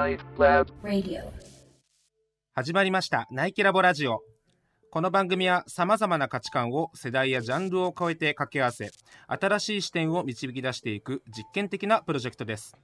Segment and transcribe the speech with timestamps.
[0.00, 1.20] Radio.
[2.54, 3.28] 始まりました。
[3.30, 4.22] ナイキラボラジオ。
[4.90, 8.92] この番組はさまざまな価値観を世代やジャンルを超えて掛け合わせ
[9.28, 12.78] 新しい視点を導き出していく実験的なプロジェクトです。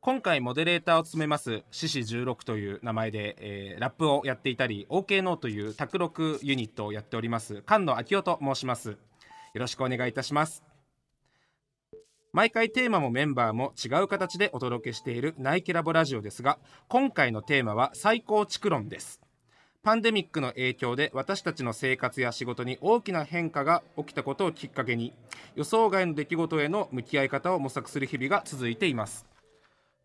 [0.00, 8.90] 今回モデレーターを務めます獅子16という名前で、えーラップをやっていたり OK ノーという卓録ユニットをやっております菅野昭夫と申します。
[8.90, 8.96] よ
[9.54, 10.69] ろしくお願いいたします。
[12.32, 19.20] 毎回テーマもメンバーも違う形でお届けしているナイキラボラジオですが今回のテーマは最高築論です。
[19.82, 25.12] パンデミックの影響で私たちの生活や仕事に大きな変化が起きたことをきっかけに
[25.56, 29.26] 予想外の出来事への向き合い方を模索する日々が続いています。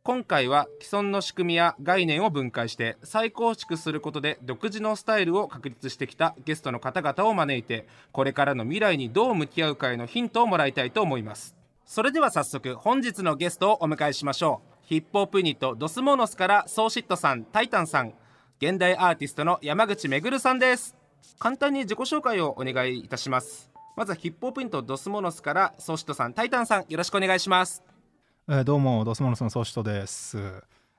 [0.02, 11.55] 今回は既存の仕組みや概念を分解して再構築することで独自のスタイルを確立してきたゲストの方々を招いてこれからの未来にどう向き合うかへのヒントをもらいたいと思います。
[11.86, 14.76] それでは早速本日のゲストをお迎えしましょう。
[14.82, 18.14] ヒップホップユニットドスモノスからソーシットさんタイタンさん。
[18.60, 20.96] 現代アーティストの山口めぐるさんです。
[21.38, 23.70] 簡単に自己紹介をお願いいたします。
[23.96, 27.84] まずはヒップホップユニットドスモノスからソーシットさんタイタンさんよろしくお願いします。
[28.50, 30.38] えーどうもドスモノスのソーシットです、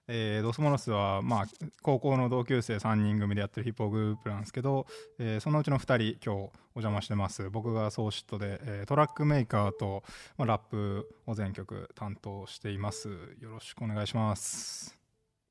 [0.09, 1.47] えードスモノスは、まあ、
[1.83, 4.87] 高校の同級生3人組でやってるヒップホップグループなんですけど、
[5.19, 7.51] えーそのうちの2人今日お邪魔してます。
[7.51, 10.05] 僕がソーシットで、えートラックメーカーと、
[10.37, 13.09] まあ、ラップを全曲担当しています。
[13.41, 14.97] よろしくお願いします。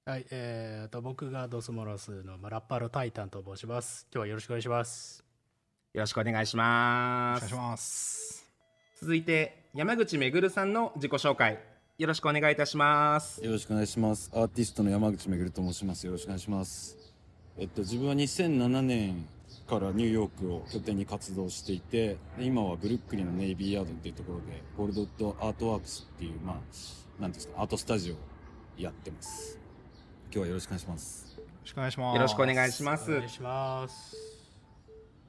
[0.06, 4.08] はい、えー、と僕がドスモロスのまあラッパーのタイタンと申します。
[4.14, 5.24] 今日はよろしくお願いします。
[5.94, 7.42] よろしくお願いしおます。
[7.42, 8.46] 願いします。
[9.00, 11.60] 続いて山口めぐるさんの自己紹介
[11.98, 14.30] よろしくお願いいたしますよろしくお願いします。
[14.34, 16.06] アーティストの山口めぐると申します。
[16.06, 16.98] よろしくお願いします。
[17.58, 19.26] えっと、自分は2007年
[19.66, 28.18] からニューヨークを拠点に活動していて、で今はブルックリンのネイビーヤードっていうところで、ゴールドットアートワークスっていう、まあ、なんですか、アートスタジオを
[28.78, 29.58] やってます。
[30.26, 31.38] 今日はよろしくお願いします。
[31.38, 34.18] よろしくお願いしますよろしくお願いしますお願いします。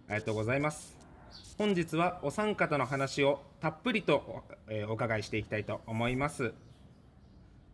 [0.08, 0.95] ありがとうございます
[1.58, 6.52] 本日はお三方の話をたっぷりとお,、えーお伺いしていきたいと思います。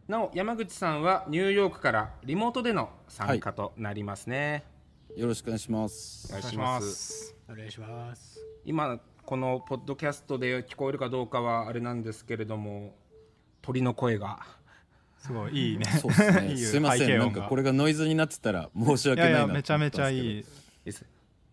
[0.06, 4.62] なお山口さんはニューヨークからリモートでの参加となりますね、
[5.16, 6.28] よろしくお願いします。
[6.30, 6.38] お。
[6.38, 7.34] 願いします。
[7.48, 8.38] お願いします。
[8.64, 12.94] 今このポッドキャストで聞こえるかどうかはあれなんですけれども
[13.62, 14.46] 鳥の声が。
[15.18, 15.86] すごいいいね。
[15.86, 16.50] そうですね。
[16.50, 17.18] いいすいません。
[17.18, 20.46] なんかこれがノイズになってたら申し訳ないなめちゃめちゃいい。
[20.84, 21.04] です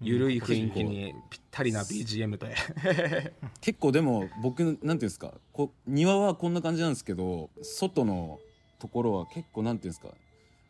[0.02, 2.56] ゆるい雰囲気にぴったりな BGM で。
[3.62, 8.40] 結構でも僕なんていうんですかこ庭はこんな感じなんですけど外の
[8.80, 10.14] ところは結構なんていうんですか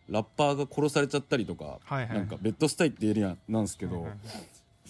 [0.09, 2.17] ラッパーが殺されちゃったりとか、はいはい。
[2.17, 4.17] なんかベッドスタイってエリアなんですけど、はいはい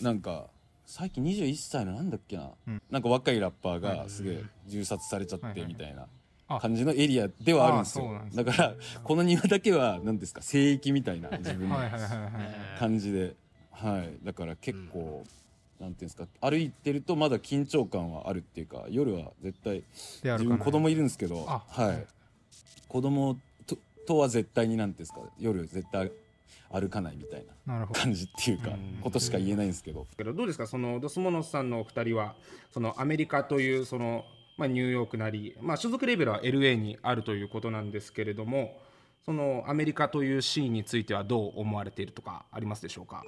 [0.01, 0.47] なんか
[0.85, 2.81] 最近21歳のなんだっけな、うん。
[2.89, 6.07] なんか若いラッパーがすげえ銃殺されちゃってはいはいみたいな
[6.47, 6.59] あ。
[6.59, 8.19] 感じのエリアではあるんですよ。
[8.33, 12.79] だからこの庭だけは何ですか聖域みたいな自分のはいはいはいはい。
[12.79, 13.35] 感じで、
[13.81, 15.23] はい、だから結構、
[15.79, 19.83] なんていうんですか歩いてるとまだ緊張感はあるっていうか夜は絶対
[20.23, 22.05] 自分子供いるんですけどあはい。
[22.89, 26.11] 子供ととは絶対になんていうんですか夜絶対
[26.71, 27.99] 歩かないみたいななるほど。
[28.01, 30.05] 感じっていうかことしか言えないんですけど。
[30.17, 32.35] けどどうですかそのドスモノスさんのお二人は
[32.73, 34.25] そのアメリカというその、
[34.57, 38.77] まあ、ニューヨークなり、まあ、所属レベルは LA にあるということなんですけれども
[39.23, 43.23] そのアメリカというシーンについてはどう思われているとかありますでしょうか？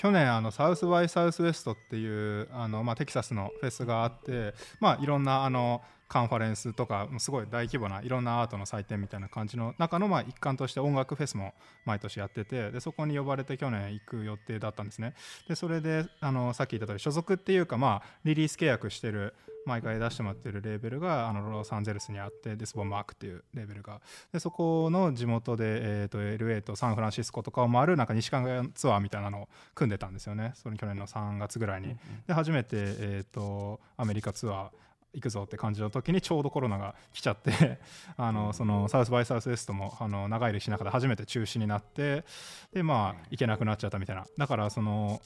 [0.00, 11.52] 去年あのサウスバイサウスウエストっていうあの、まあ、テキサスのフェスがあって、まあ、いろんなあのカンファレンスとかすごい大規模ないろんなアートの祭典みたいな感じの中のまあ一環として音楽フェスも
[11.84, 15.12] 毎年やっててでそこに呼ばれて去年行く予定だったんですね。
[15.46, 19.34] でそれであのさっき言った通り所属っていうかまあリリース契約してる
[19.66, 24.00] 毎回出してもらってるレーベルがあのロサンゼルスにあってデスボンマークっていうレーベルが。
[24.32, 30.52] でそこの地元で、えー、と LA とサンフランシスコとかを回るなんか西海岸ツアーみたいなのを組んでたんですよね。
[30.54, 31.96] それ去年の3月ぐらいに。
[32.26, 34.70] で初めて、えー、とアメリカツアー
[35.12, 37.80] 行くぞって感じの時にちょうどコロナが来ちゃって
[38.16, 42.24] あのそのサウスバイサウスウエストもあの長い歴史の中で初めて中止になって
[42.72, 44.26] でまあ行けなくなっちゃったみたいな。
[44.38, 45.20] だからその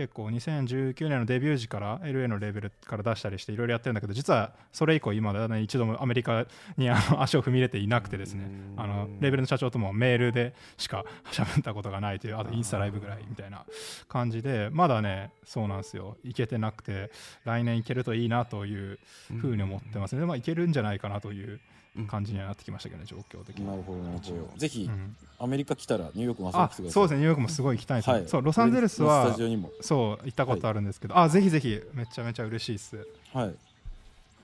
[0.00, 6.46] 結構2019年のデビュー時から LA のレーベルから出したりしていろいろやってるんだけど実はそれ以降今まで一度もアメリカ
[6.78, 8.48] にあの足を踏み入れていなくてですね。
[8.78, 13.66] あのレーベルの社長ともメールでしか喋ったことがないというあとインスタライブぐらいみたいな
[14.08, 16.16] 感じでまだねそうなんですよ。
[16.24, 17.10] 行けてなくて
[17.44, 18.98] 来年行けるといいなという
[19.38, 21.60] ふうに思ってますね、まあ、行けるんじゃないかなという
[22.06, 23.66] 感じにはなってきましたけどね状況的に。
[23.66, 24.58] なるほどなるほど。
[24.58, 25.16] ぜひ、うん。
[25.38, 26.92] アメリカ来たらニューヨークも遊びにあ来てください。
[26.92, 28.28] そうですねニューヨークもすごい行きたいですね、はい。
[28.28, 29.70] そうロサンゼルスはスタジオにも。
[29.80, 33.06] そう行ったことあるんですけど、あぜひぜひめちゃめちゃ嬉しいです。
[33.32, 33.54] はい。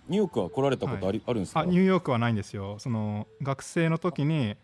[0.08, 1.60] ニューヨークは来られたことあり、あるんですか？
[1.60, 2.78] あニューヨークはないんですよ。
[2.78, 4.56] その学生の時に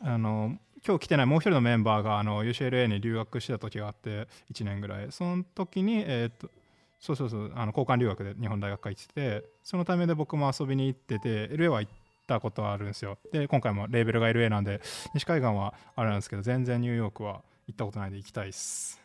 [0.00, 5.06] あの今日来てないもう一人のメンバーがあの UCLA に留学してた時があって1年ぐらい。
[5.10, 6.50] その時に、えー、っと
[6.98, 11.92] そうそうそうあの交換留学で日本大学行っててそのためで僕も遊びに行ってて LA は行っ
[12.32, 13.18] たことはあるんですよ。
[13.32, 14.80] で今回もレーベルが LA なんで
[15.14, 19.00] 西海岸はあれなんですけど全然ニューヨークは行ったことないんで行きたいっす。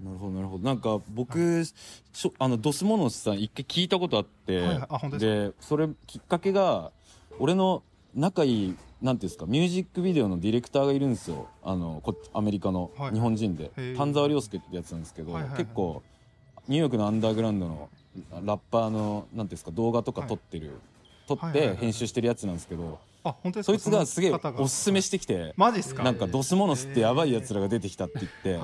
[0.00, 0.64] なるほどなるほど。
[0.64, 4.76] なんか僕、しょあのドスモノスさん一回聞いたことあって、はいはい。
[4.88, 6.92] あ本当ですでそれきっかけが
[7.40, 7.82] 俺の
[8.14, 11.48] 仲いいなんていうんですかミュージックビデオのディレクターがいるんですよ。
[11.64, 13.12] あのこアメリカのはい。
[13.12, 15.58] 日本人で、丹沢亮介ってやつなんですけど、はいはいはい。
[15.58, 16.02] 結構
[16.68, 17.88] ニューヨークのアンダーグラウンドの
[18.44, 20.72] ラッパーのなんていうんですか動画とか撮ってる、
[21.36, 26.02] 撮って編集してるやつなんですけど、あ本当そいつがすげえおすすめしてきて、マジっすか？
[26.02, 28.58] なんかドスモノスってやばいやつらが出てきたって言って、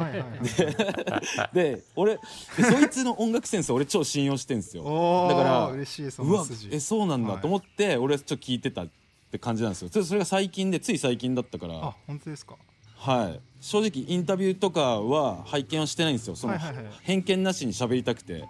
[1.52, 4.84] で俺でそいつの音楽センス俺超信用してんですよ。
[5.28, 7.40] だから嬉しいそうわえそうなんだはい。
[7.42, 8.88] と思って、俺ちょっと聞いてたっ
[9.30, 9.88] て感じなんですよ。
[9.92, 11.74] それそれが最近でつい最近だったから。
[11.76, 12.56] あ本当ですか？
[12.96, 13.40] はい。
[13.60, 16.36] 正直インタビューとかは拝見はしてないんですよ。
[16.36, 16.54] その、
[17.02, 18.44] 偏見なしに喋りたくて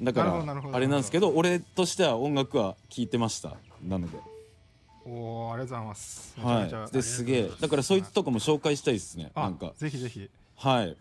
[0.00, 3.56] だからあれなんですけど俺としては音楽は聞いてました。
[3.82, 4.18] なので。
[5.04, 6.34] おおありがとうございます。
[6.38, 6.92] はい。
[6.92, 7.50] ですげえ。
[7.60, 9.32] だからそいつとかも紹介したいですね。
[9.34, 9.72] なあんか。
[9.76, 10.30] ぜひぜひ。
[10.56, 10.96] はい。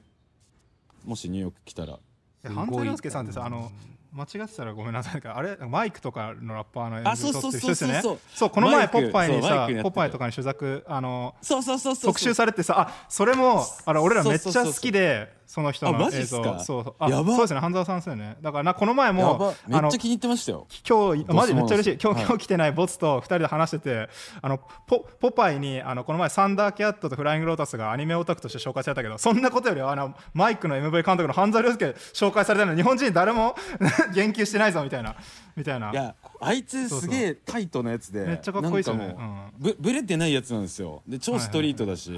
[1.05, 1.99] もしニューヨーク来たら。
[2.44, 3.71] え半沢亮介さんってさあの
[4.13, 5.21] 間違ってたらごめんなさい。
[5.23, 7.97] あれマイクとかのラッパーの演奏撮ってる人ですよね。
[7.97, 8.38] あそうそうそうそう。
[8.38, 10.55] そうこの前ポッパイにさポッパイとかに取材
[10.88, 16.44] あのそうそうそうそう特集されてさあそれもあれ俺らめっちゃ好きでその人あの映像。
[16.44, 16.63] そう。
[16.63, 17.31] そうあやば。
[17.31, 18.38] そうですね半沢さんですよね。
[18.41, 19.53] だからなこの前やもば。
[19.65, 20.67] めっちゃ気に入ってましたよ。
[20.88, 21.97] 今日マジめっちゃ嬉しい。
[22.03, 22.25] 今日,、はい。
[22.25, 24.09] 今日来てないボツと2人で話してて
[24.41, 33.55] あのポポパイにあのこの前サンダーキャットとフライングロータスがアニメオタクとして紹介されたけどそんなことよりはあのマイクの MV 監督の半沢亮介紹介されたのに日本人誰も
[34.13, 35.15] 言及してないぞみたいな。
[35.55, 35.91] みたいな。
[35.91, 39.07] いやあいつすげえタイトなやつでめっちゃかっこいいですよね。
[39.07, 41.01] なんぶぶれてないやつなんですよ。
[41.07, 42.11] で超ストリートだし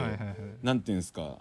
[0.62, 1.38] なんていうんですか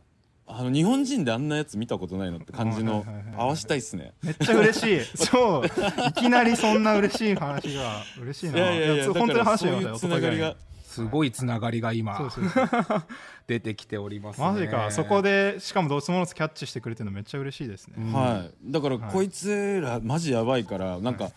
[0.50, 4.14] あの日本人であんなやつ見たことないのって感じのはいはいはいはい合わしたいっすね。
[4.22, 5.16] めっちゃ嬉しい。
[5.16, 5.66] そう。
[5.66, 8.58] いきなりそんな嬉しい話が嬉しいな。
[8.58, 12.18] いやいやいやつ本当に話よつながりがすごいつながりが今。
[13.46, 14.46] 出てきておりますね。
[14.46, 14.90] マジか。
[14.90, 18.72] そこでしかもドスモノスキャッチしてくれてるのめっちゃ嬉しいですね、はい。
[18.72, 19.12] だからはい。
[19.12, 21.30] こいつらマジやばいからなんか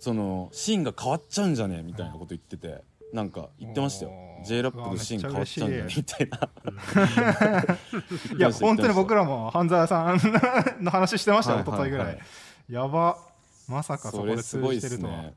[0.00, 2.82] そのシーンが変わっちゃうんじゃねえみたいなこと言ってて
[3.12, 4.12] なんか言ってましたよ。
[4.44, 6.48] J ラップのシーン変わっちゃうんじゃねえみたいな。
[8.36, 10.20] いや本当に僕らも半沢さん
[10.80, 12.24] の話してましたよ、はい一昨日ぐらい、はいはい
[12.68, 13.18] やば。
[13.66, 15.34] まさかそこですごいっ通じてるとは、すね。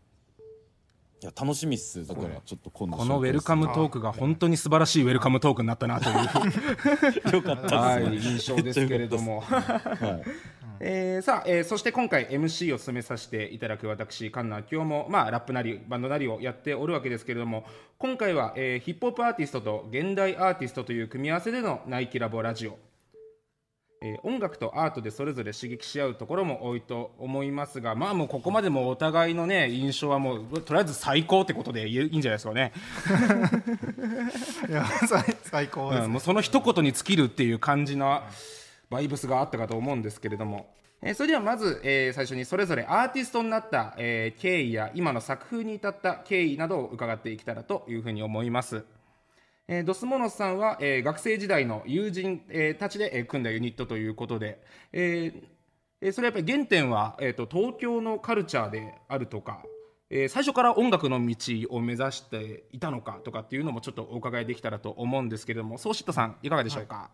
[1.24, 6.16] いや楽しみっすだからちょっと今度このウェルカムトークが本当に素晴らしいウェルカムトークになったなという。
[7.36, 8.16] よかったはっすね。
[8.16, 9.42] い印象ですけれども。
[9.46, 9.62] はい
[10.84, 17.66] えーさあ、えーそして今回 MC を務めさせていただく私カンナ今日も、まあ、ラップなりバンドなりをやっておるわけですけれども
[18.00, 22.80] 今回は、えーヒップホップアーティストと現代アーティストという組み合わせでのナイキラボラジオ、
[24.02, 32.74] えー音楽とアートでそれぞれ刺激し合うところも多いと思いますがまあもうここまでもお互いのね印象はもうとりあえず最高ってことでいいんじゃないですかね、
[34.68, 38.24] いや最最高です、うん、もうその一言に尽きるっていう感じの
[38.92, 40.70] バイブスがあったかと思うんですけれども、
[41.02, 48.84] えーそれではまず、えー最初にそれぞれアーティストになった、えー経緯や今の作風に至った経緯などを伺っていけたらというふうに思います。
[49.68, 54.62] えードスモノスさんは、えー学生時代の友人、えーたちで、えー組んだユニットということで、
[54.92, 55.44] えー
[56.02, 59.64] えーそれはやっぱり原点は、えー、と東京のカルチャーであるとか、
[60.10, 61.36] えー最初から音楽の道
[61.70, 67.10] を目指していたのかとかっていうのもちょっとお伺いできたらと思うんですけれどもソーシットさんいかがでしょうか、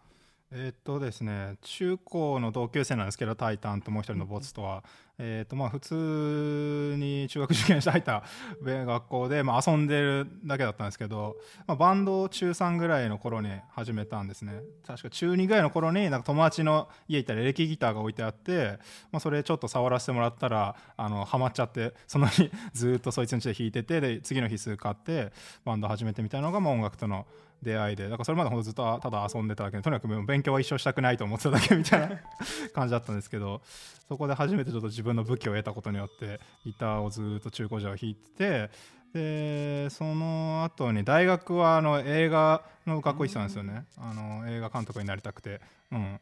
[0.51, 4.84] えっとですね中高の同級生なんですけどタイタンともう一人のボツとは、
[5.20, 8.24] えーとまあ普通に中学受験して入った
[8.62, 14.62] 学校で、まあ、遊んでるだけだったんですけど、まあ、バンドを中3ぐらいの頃に始めたんですね。
[14.86, 18.78] 確か中2ぐらいの頃になんか友達の家行ったらエレキギターが置いてあって、
[19.12, 25.32] まあ、それちょっと触らせてもらったらあのハマっちゃってその日 ずっとそいつん家で弾いててで次の日数買って
[25.66, 27.26] バンド始めてみたいなのが、まあ、音楽との
[27.62, 28.04] 出会いで。
[28.06, 32.10] だからそれまでほんとずっとただ遊んでただけでとにかく勉強は一生したくないと思ってただけみたいな
[32.74, 33.62] 感じだったんですけど
[34.08, 38.70] そこで初めてちょっと自分分の武器を得たことによってギターをずっと中高時代は弾いてて
[39.14, 43.86] でその後に大学はあの映画の学校行ってたんですよね。
[43.98, 45.62] あの映画監督になりたくて、
[45.92, 46.20] うん、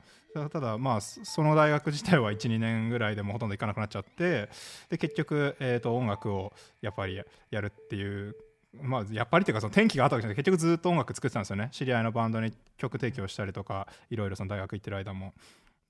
[0.50, 4.50] ただまあその大学自体は12年ぐらいでもほとんど行かなくなっちゃって
[4.90, 8.36] で結局、えー、と音楽をやっぱりやるっていう
[8.82, 11.70] まあ、やっぱりっていうかその転機があったわけじゃなくて結局ずっと音楽作ってたんですよね。
[11.72, 15.34] 知り合いのバンドに曲提供したりとかいろいろその大学行ってる間も。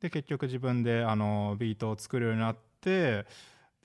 [0.02, 3.26] で結局自分であのビートを作るようになって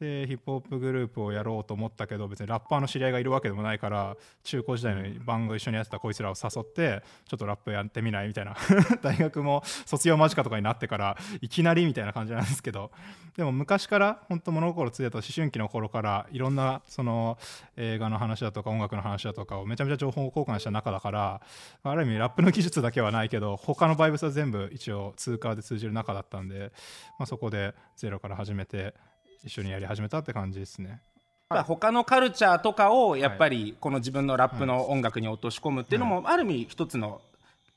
[0.00, 8.57] でヒップホップグループをやろうと思ったけど別にラッパーの知り合いがいるわけでもないから中高時代のバンド一緒にやってたこいつらを誘ってちょっとラップやってみないみたいな。
[9.02, 12.90] 大学も卒業間近とかになってからいきなりみたいな感じなんですけど。
[13.37, 17.38] でも昔から本当物心ついた思春期の頃からいろんなその
[17.76, 21.40] 映画の話だとか音楽の話だとかをめちゃめちゃ情報交換した中だから
[21.83, 26.73] ある意味ラップの技術だけはないけど他のバイブスは全部一応通過で通じる中だったんで、
[27.19, 28.95] まあ、そこでゼロから始めて
[29.44, 31.00] 一緒にやり始めたって感じですね。
[31.49, 37.20] まあ他のカルチャーとかをやっぱりこの自分のラップの音楽に落とし込むっていうのもある意味一つの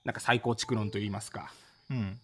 [0.06, 1.52] なんか最高築論といいますか。
[1.90, 2.20] うん、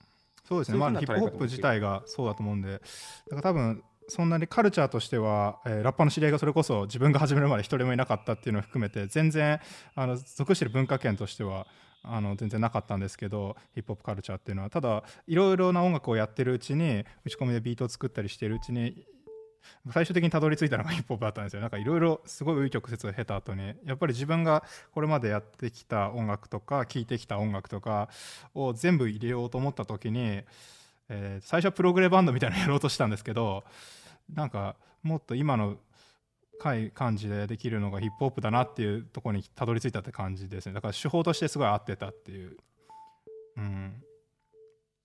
[0.48, 9.60] そうですね、まあ、ヒップホップ自体がそうだと思うんで、だから多分そんなにカルチャーとしては、えーラッパーの知り合いがそれこそ自分が始めるまで一人もいなかったっていうのを含めて、全然
[9.96, 11.68] あの属している文化圏としては、
[12.04, 14.70] あの全然なかったんですけどヒップホップカルチャーっていうのは。
[14.70, 19.06] ただいろいろな音楽をやってるうちに打ち込みでビートを作ったりしてるうちに
[19.92, 21.62] 最終的にたどり着いたのがヒップホップだったんですよ。
[21.62, 28.10] なんかいろいろすごい紆余曲折を経た後にやっぱり自分がこれまでやってきた音楽とか聴いてきた音楽とか
[28.54, 30.44] を全部入れようと思った時に、
[31.10, 33.64] えー最初はプログレバンドみたいなのやろうとしたんですけど
[34.34, 35.78] なんかもっと今の
[36.60, 40.74] 回感じでできるのがヒップホップだなっていうとこにたどり着いたって感じですね。
[40.74, 42.58] だから手法としてすごい合ってたっていう。
[43.58, 44.04] うん。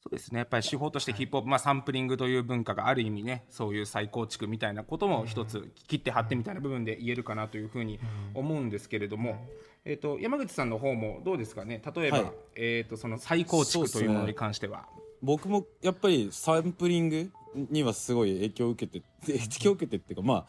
[0.04, 0.38] そうですね。
[0.40, 7.98] やっぱり手法としてヒップホップ、まあ、サンプリングという文化がある意味ねそういう再構築みたいなことも一つ切って貼ってみたいな部分で言えるかなというふうに
[8.34, 9.46] 思うんですけれども、
[9.86, 11.80] えー、と山口さんの方もどうですかね？
[11.96, 12.32] 例えば、はい。
[12.54, 14.86] えー、とその再構築というものに関しては。
[15.22, 20.46] 僕もやっぱりサンプリングにはすごい影響を受けて影響を受けてっていうかま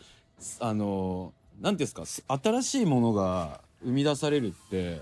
[0.60, 5.00] ああのなんていうんですか新しいものが生み出されるって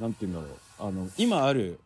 [0.00, 0.48] なんていうんだろう。
[0.80, 1.78] あの今ある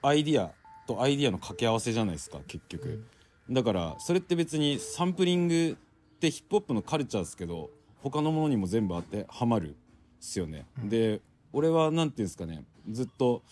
[0.00, 0.52] アイディア
[0.86, 3.04] とアイディアの掛け合わせじゃないですか結局、
[3.50, 5.76] だからそれって別にサンプリング
[6.16, 7.70] ってヒップホップのカルチャーですけど
[8.02, 9.74] 他のものにも全部当てはまるっ
[10.20, 11.20] すよね、で
[11.52, 13.42] 俺はなんていうんですかねずっと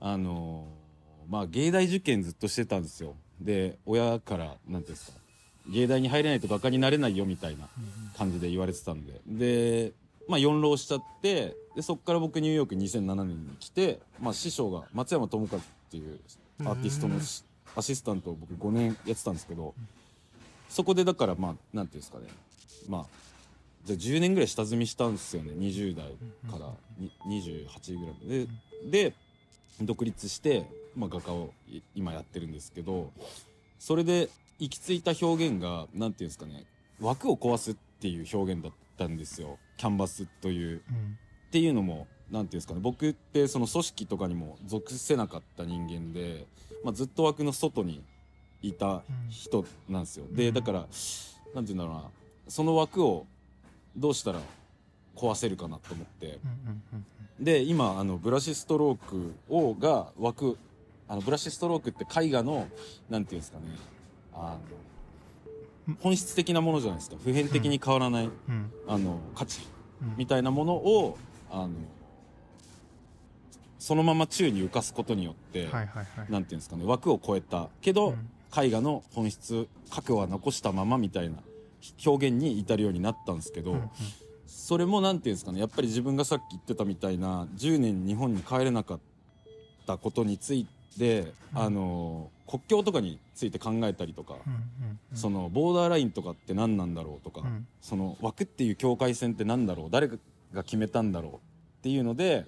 [0.00, 0.66] あの
[1.28, 3.14] まあ芸大受験ずっとしてたんですよ。
[3.40, 5.18] で親からなんていうんですか
[5.68, 7.68] 芸大に入れないと画家になれないよみたいな
[8.16, 9.20] 感じで言われてたんで。
[9.26, 9.92] で
[10.28, 16.20] まあ四浪しちゃってでそこから僕ニューヨーク2007年に来て、まあ、師匠が松山智和っていう
[16.60, 19.74] アーティストのしアシスタントを僕5年やってたんですけど
[20.68, 22.26] そこでだからまあなんていうんですかね。
[22.88, 23.06] まあ
[23.84, 25.52] じゃあ10年ぐらい下積みしたんですよね。
[25.52, 26.06] 20代
[26.50, 27.10] からに
[27.42, 28.46] 28ぐらい
[28.90, 29.14] でで
[29.80, 33.12] 独立して、まあ、画家をい今やってるんですけど
[33.78, 34.28] それで
[34.58, 36.64] 行き着いた表現がなんていうんですかね。
[37.00, 39.58] 枠を壊すっていう表現だったんですよ。
[39.76, 40.82] キャンバスという。
[40.90, 41.18] うん。
[41.48, 46.46] っていうのもなんていうんですかね僕ってその組織とかにも属せなかった人間で、
[46.84, 48.02] まあ、ずっと枠の外に
[48.62, 50.86] いた人なんですよ、でだから
[51.54, 52.02] なんていうんだろうな
[52.48, 53.26] その枠を
[53.96, 54.40] どうしたら
[55.14, 56.26] 壊せるかなと思って。
[56.26, 57.04] うんうんうん
[57.40, 60.58] で今あのブラシストロークをが枠
[61.06, 62.66] あのブラシストロークって絵画の
[63.08, 63.64] なんていうんですかね
[64.34, 64.56] あ
[65.88, 67.16] の本質的なものじゃないですか。
[67.22, 68.72] 普遍的に変わらない、うん。
[68.86, 69.62] あの価値
[70.02, 70.14] うん。
[70.18, 71.16] みたいなものを
[71.50, 71.70] あの
[73.78, 76.32] そのまま宙に浮かすことによって、はいはいはい。
[76.32, 78.28] なんていうんですかね枠を超えたけど、うん。
[78.56, 81.36] 絵画の本質核は残したままみたいな
[82.04, 83.90] 表現に至るようになったんですけど、うんうん。
[84.46, 89.00] それもなんていうんですかねやっぱり自分がさっき言ってたみたいな10年日本に帰れなかっ
[89.86, 90.66] たことについ
[90.98, 91.32] て、うん。
[91.54, 94.60] あの国境とかについて考えたりとか、うんうん
[95.12, 95.16] うん。
[95.16, 97.66] そのボーダーラインとかって何なんだろうとか、うん。
[97.82, 100.16] その枠っていう境界線って何だろう誰が
[100.64, 101.38] 決めたんだろうっ
[101.82, 102.46] ていうので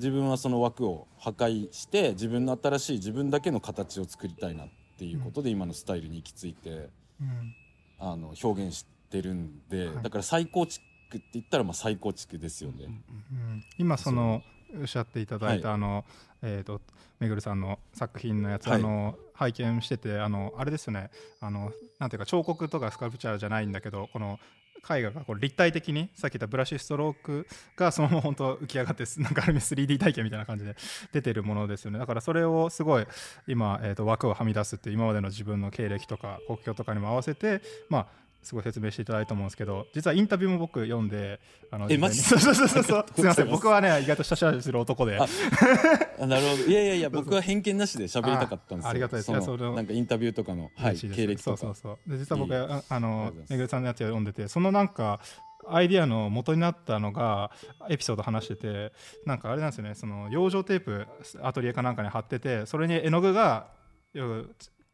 [0.00, 6.88] 自分はその枠を破壊して自分の新しい自分だけの形を作りたいなっていうことで今のスタイルに行き着いて
[7.20, 7.54] うん。
[8.00, 10.02] あの表現してるんで、はい。
[10.02, 10.82] だから再構築
[11.18, 12.86] って言ったらまあ再構築ですよね。
[12.86, 12.88] う
[13.34, 14.42] ん今その
[14.80, 16.04] おっしゃっていただいた、はあの
[16.42, 16.80] えー、と
[17.18, 18.80] めぐるさんの作品のやつ、はい。
[18.80, 21.10] あの拝見しててあのあれですよね。
[21.40, 24.40] あのなんていうか彫刻とかスカルプチャーじゃないんだけどこの
[24.88, 27.46] 絵画がこう立体的にさっき言ったブラシストローク
[27.76, 30.76] がそのまま本当浮き上がって なんかある意味 3D 体験みたいな感じで
[31.12, 31.98] 出てるものですよね。
[31.98, 33.06] だからそれをすごい
[33.46, 43.48] 今、えー、と枠をはみ出すっていう今までの自分の経歴とか国境とかにも合わせてまあすごい説明していただいたと思うんですけど実はインタビューも僕読んであのえマジそうそうそうそうすいません。
[43.48, 45.16] 僕はね意外と下調べする男で。
[45.16, 46.64] なるほど。
[46.64, 48.86] いやいやいや僕は偏見なしで喋りたかったんですよ。
[48.86, 49.26] あありがたいです。
[49.26, 51.56] そのなんかインタビューとかの、はい、経歴とか。
[51.56, 55.20] そうそうそうで実は僕ああのめぐるさんのやつを読んでてそのなんか
[55.68, 57.50] アイディアの元になったのが
[57.88, 58.92] エピソード話してて
[59.26, 59.94] なんかあれなんですよね。
[59.94, 61.06] その養生テープ
[61.42, 63.68] アトリエかなんかに貼っててそれに絵の具が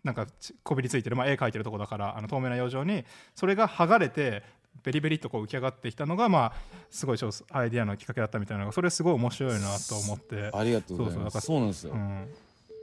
[0.07, 4.45] なんかちこびりついてる、まあ、絵描いてるとこだからあの透明な養生にそれが剥がれて
[4.85, 6.53] ベリベリっとこう浮き上がってきたのがまあ
[6.91, 7.19] すごい
[7.51, 10.51] アイディアのきっかけだったみたいなのがそれすごい面白いなと思って。
[10.55, 12.29] ありがとうございそうそうだからますそうなんですよ、うん。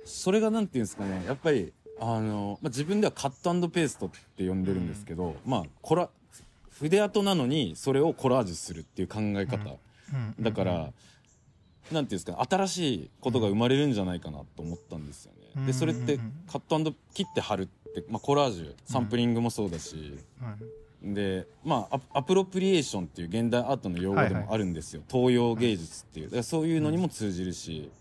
[0.03, 6.09] それがなんていうんですかねやっぱりあの、まあ、自分ではカットペーストって呼んでるんですけど、まあコラ
[6.79, 9.77] 筆跡なのにそれをコラージュするっていう考え方、
[10.11, 10.43] うん。
[10.43, 10.89] だから、なんて
[11.91, 20.55] いうんですか新しいことが生まれるんじゃないかなと思ったんですよね、うんでそれってうんカット切って貼るって、まあ、コラージュサンプリングもそうだし、は
[21.03, 21.13] い。
[21.13, 24.43] でまあアアプロプリエーションっていう現代アートの用語ではいはい。
[24.45, 26.25] もあるんですよ、東洋芸術っていう。
[26.27, 27.91] だからそういうのにも通じるし、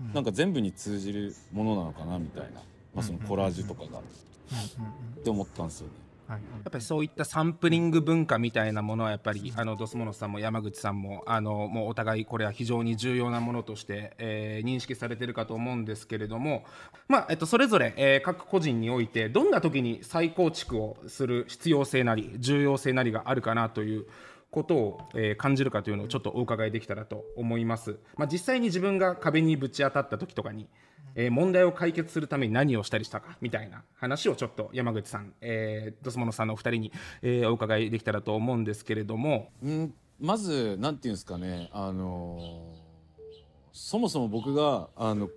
[0.00, 0.12] うん。
[0.12, 2.60] なんか全部に通じるものなのかなみたいな、
[2.94, 3.94] まあ、そのコラージュとかが、うん。
[3.94, 4.00] うん。
[4.00, 5.92] って思ったんですよね
[6.26, 6.38] はい。
[6.38, 16.64] やっぱりそういったサンプリング文化みたいなものはやっぱりあのドスモノスさんも山口さんもあのもうお互いこれは非常に重要なものとして、えー認識されてるかと思うんですけれども、
[17.06, 24.06] まあえっと、それぞれ、えー各個人においてどんな時に再構築をする必要性なり重要性なりがあるかなという
[24.50, 30.68] ことを、え感じるかというのをちょっとお伺いできたらと思います、まあ、実際に自分が壁にぶち当たった時とかに、
[31.14, 36.92] えー問題を解決するために何をしたりしたかみたいな話をちょっと山口さん、えードスモノさんのお二人に、
[37.22, 39.50] えーお伺いできたらと思うんですけれども。
[39.64, 42.38] んまずなんていうんですかねあの
[43.72, 45.28] そもそも僕があの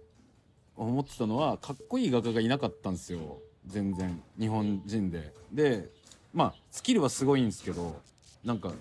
[0.76, 3.40] 思ってたのはかっこいい画家がいなかったんですよ。
[3.66, 4.22] 全然。
[4.40, 5.34] 日本人で。
[5.52, 5.90] で
[6.34, 8.00] まあスキルはすごいんですけど
[8.46, 8.72] なんか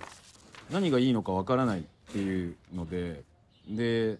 [0.70, 3.22] 何がいいのかわからないっていうので
[3.68, 4.18] で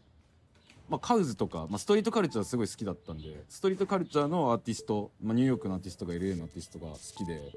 [0.88, 7.52] まあ、カウズとか、まあ、ストリートカルチャーすごい好きだったんでストリートカルチャーのアーティスト、まあ、ニューヨークのアーティストが LA のアーティストが好きで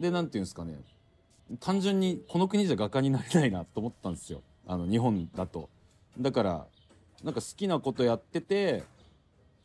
[0.00, 0.80] でなんていうんですかね
[1.60, 4.42] 単純にこの国じゃ画家になれないなと思ったんですよ。
[4.66, 5.68] あの日本だと。
[6.18, 6.66] だから
[7.22, 8.84] なんか好きなことやってて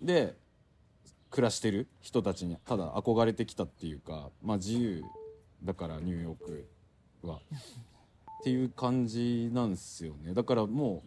[0.01, 0.35] で
[1.29, 5.03] 暮らしてる人たちにただ憧れてきたっていうかまあ自由
[5.63, 6.67] だからニューヨーク
[7.27, 7.39] は。
[8.39, 10.33] っていう感じなんですよね。
[10.33, 11.03] だからも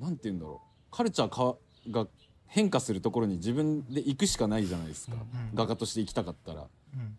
[0.00, 1.58] うなんて言うんだろうカルチャーか
[1.90, 2.08] が
[2.46, 6.62] 変化するところに自分で行くしかないじゃないですか、うん画家として行きたかったら。
[6.62, 7.18] っうん。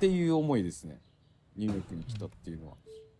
[0.00, 0.98] ていう思いですね。
[1.54, 2.76] ニューヨークに来たっていうのは、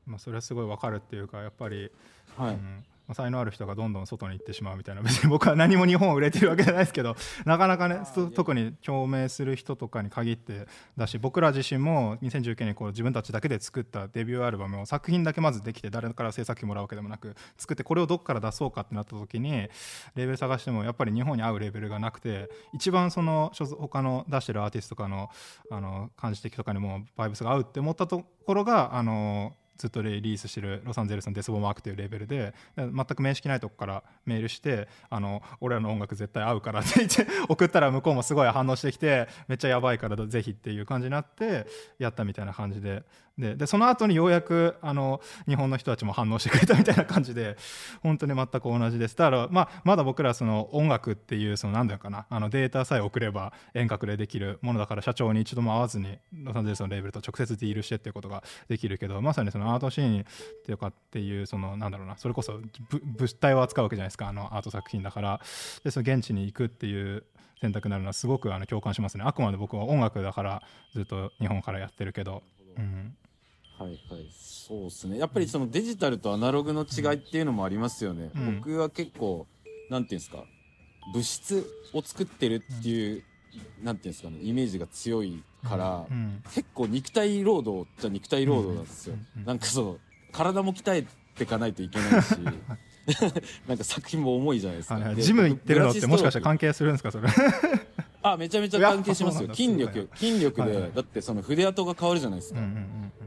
[0.07, 1.91] まあ、それはすごいわかるっていうかやっぱり、
[2.39, 2.63] はい、うん。
[2.63, 5.03] まあ才能ある人がどんどん外に行ってしまうみたいな。
[5.03, 19.71] 別に僕は何も日本を売れてるわけじゃないですけどなかなかねと特に共鳴する人とかに限ってだし僕ら自身も2019年にこう自分たちだけで作ったデビューアルバムを作品だけまずできて誰から制作費もらうわけでもなく作ってこれをどっから出そうかってなった時にレー
[20.17, 25.31] ベル探してもやっぱり日本に合うレーベルがなくて一番その他の出してるアーティストとかの
[25.71, 41.67] あの感じ的とかにもバイブスが合うって思ったところがあのずっとリリースしてるロサンゼルスのデスボマークというレベルでで全く面識ないとこからメールしてあの俺らの音楽絶対合うからって言って 送ったら向こうもすごい反応してきてめっちゃやばいからぜひっていう感じになって
[41.99, 43.03] やったみたいな感じで
[43.39, 47.57] ででその後にようやくあの日本の人たちも反応してくれたみたいな感じで
[48.03, 49.17] 本当に全く同じです。
[49.17, 60.25] だから、まあ、まだ僕らその音楽っていうその何だかなあのデータさえ送れば遠隔でできるものだから社長に一度も会わずにロサンゼルスのレーベルと直接ディールしてっていうことができるけどまさにそのアートシーンっ
[60.65, 62.61] ていうかっていうそのなんだろうなそれこそ
[63.05, 65.41] 物体を扱うわけじゃないですかあのアート作品だから。
[65.85, 67.25] でその現地に行くっていう
[67.61, 69.25] 選択になるのはすごくあの共感しますね。
[69.27, 72.43] あくまで僕は音楽だからずっと日本からやってるけど、
[72.77, 73.17] うん、
[73.83, 74.27] はいはい。
[74.31, 75.19] そうですね。
[75.19, 78.57] やっぱりそのデジタルとアナログの違いっていうのもありますよね、うん。
[78.59, 79.47] 僕は結構
[79.91, 80.45] なんていうんですか
[81.13, 83.23] 物質を作ってるっていう、
[83.83, 86.43] なんていうんですかねイメージが強いから、うん。
[86.55, 90.01] 結構肉体労働じゃ肉体労働なんですよ、うんうんなんかそう
[90.33, 91.05] 体も鍛え
[91.37, 92.39] ていかないといけないし
[93.69, 97.29] なんか作品も重いじゃないですか、ジム行ってるのってもしかしたらグラ関係するんですかそれ
[98.23, 99.55] あめちゃめちゃ関係しますよ。
[99.55, 102.61] 筋力筋力で、だってその筆跡が変わるじゃないですか、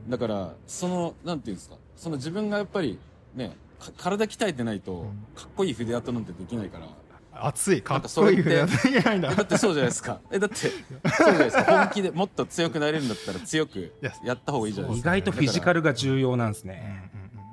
[0.07, 1.75] だからそのなんていうんですか。
[1.95, 2.97] その自分がやっぱり
[3.35, 5.27] ねか体鍛えてないとん。
[5.35, 6.87] かっこいい筆跡なんてできないから、
[7.47, 9.31] 熱いかっなんかそれってこいい筆やっていけないんだ。
[9.31, 10.19] えだってそうじゃないですか。
[10.31, 11.63] えだってそうじゃないですか。
[11.85, 15.09] 本気でもっと強くなれるんだったら強くややった方がいいじゃないですか。
[15.17, 17.11] 意外とフィジカルが重要なんですね。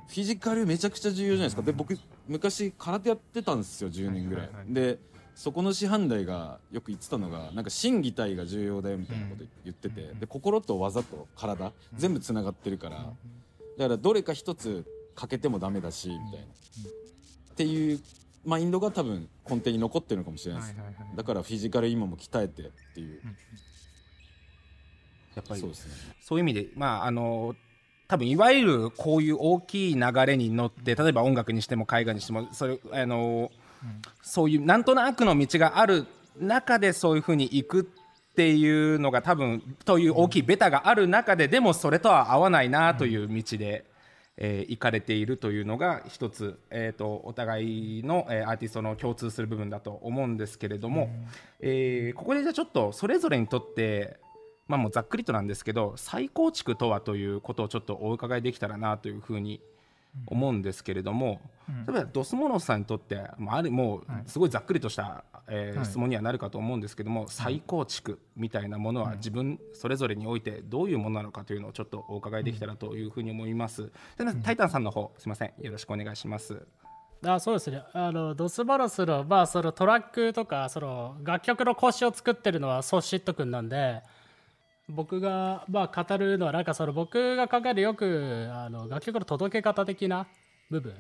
[0.09, 1.63] フィジカルめちゃくちゃ重要じゃないですか。
[1.63, 3.91] で僕昔空手やってたんですよ。
[3.91, 4.75] 10年ぐらい,、はいはいはい。
[4.75, 4.99] で
[5.35, 16.47] そこの師範代がよく言ってたのがなんか心技体が重要だよみたいなこと言ってて、で心と技と体全部つながってるから、だからどれか一つ欠けてもダメだしみたいな、
[17.53, 18.01] っていう
[18.45, 21.17] マインドが多分根底に残ってるのかもしれないです、はいはいはい。
[21.17, 23.21] だからフィジカル今も鍛えてっていう、
[25.35, 25.93] やっぱりそうですね。
[26.21, 27.55] そういう意味で、まあ、あの
[28.09, 33.51] 多分いわゆるこういう大きい流れに乗って例えば音楽にしても絵画にしてもそれあの、
[34.23, 36.07] そういうなんとなくの道がある
[36.39, 37.85] 中でそういうふうに行くっ
[38.33, 43.85] っていうのが多分という大きいベタがある中ででもそれとは合わないなという道で、
[44.39, 51.11] えー行かれているというのが一つ、えー、とお互いの、えーアーティストの共通する部分だと思うんですけれども、
[51.61, 54.17] えーここでじゃあちょっとそれぞれにとって
[54.67, 59.61] まあもうざっくりとなんですけど再構築とはということをちょっとお伺いできたらなというふうに
[60.27, 61.41] 思うんですけれども、
[61.87, 65.87] 例えばドスモノスさんにとって、まあ、あるもうすごいざっくりとした、えーはい。
[65.87, 73.91] 質問にはなるかと思うんですけども、再構築みたいなものは自分それぞれにおいてどういうものなのかというのをちょっとお伺いできたらというふうに思います。
[74.19, 75.53] でタイタンさんの方すみません。
[75.61, 76.67] よろしくお願いします。
[77.25, 77.83] あそうですね。
[77.93, 84.03] あのドスバロスの,、まあそのトラックとかその楽曲の腰を作ってるのはソシット君なんで
[84.95, 90.27] 僕が、まあ、語るのはなんかその僕が考えるよくあの楽曲の届け方的な
[90.71, 90.95] 部分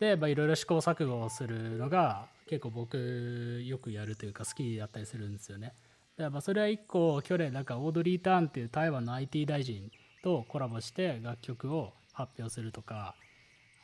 [0.00, 5.72] でまあいろいろ試行錯誤をするのが結構僕よくやるというか好きだったりするんですよね。
[6.18, 9.90] でまあそれは一個去年なんかオードリー・ターンっていう台湾の IT 大臣
[10.22, 13.14] とコラボして楽曲を発表するとか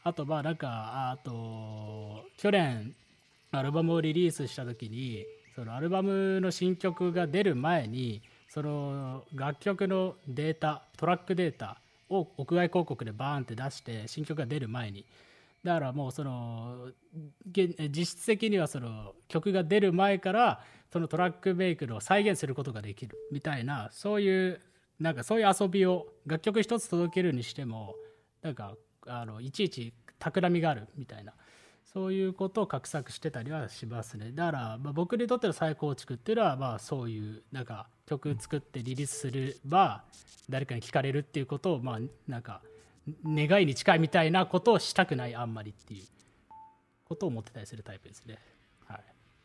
[0.05, 2.95] あとまあなんかあと去年
[3.53, 15.07] アルバムをリリースした時にそのアルバムの新曲が出る前にその楽曲のデータトラックデータを屋外広告でバーンって出して新曲が出る前に。
[15.63, 16.89] だからもうその
[17.55, 24.61] 実質的にはその曲が出る前からそのトラックメイクの再現することができるみたいなそういう
[24.99, 27.95] なんかそういう遊びを楽曲一つ届けるにしても
[28.43, 28.75] なんか
[29.07, 31.35] あのいちいち企みがあるみたいな。
[31.93, 34.31] そういうことを画策してたりはしますね。
[34.31, 40.03] だから、まあ、僕にとっての再構築っていうのはまあそういうなんか曲作ってリリースすれば
[40.49, 42.61] 誰かに聞かれるっていうことをまあなんか
[43.25, 46.05] 願いに近いみたいなことをしたくないあんまりっていう
[47.05, 48.39] ことを思ってたりするタイプですね。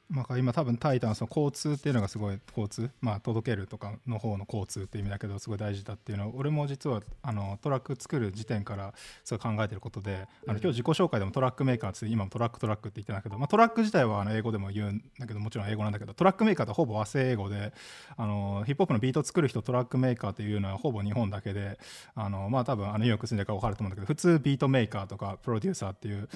[0.10, 17.74] まあ、今多分タイタンその交通っていうのがすごい交通、まあ、届けるとかの方の交通っていう意味だけどすごい大事だっていうのを俺も実はあのトラック作る時点からすごい考えてることであの今日自己紹介でもトラックメーカーって今もトラックトラックって言ってたけど、まあ、トラック自体はあの英語でも言うんだけどもちろん英語なんだけどトラックメーカーってほぼ和製英語で
[18.16, 21.80] あのヒップホップのビート作る人トラックメーカーっていうのはほぼ日本だけで
[22.14, 26.30] あのまあ多分あのニューヨーク住んでるから分かると思うんだけど普通ビートメーカーとかプロデューサーっていう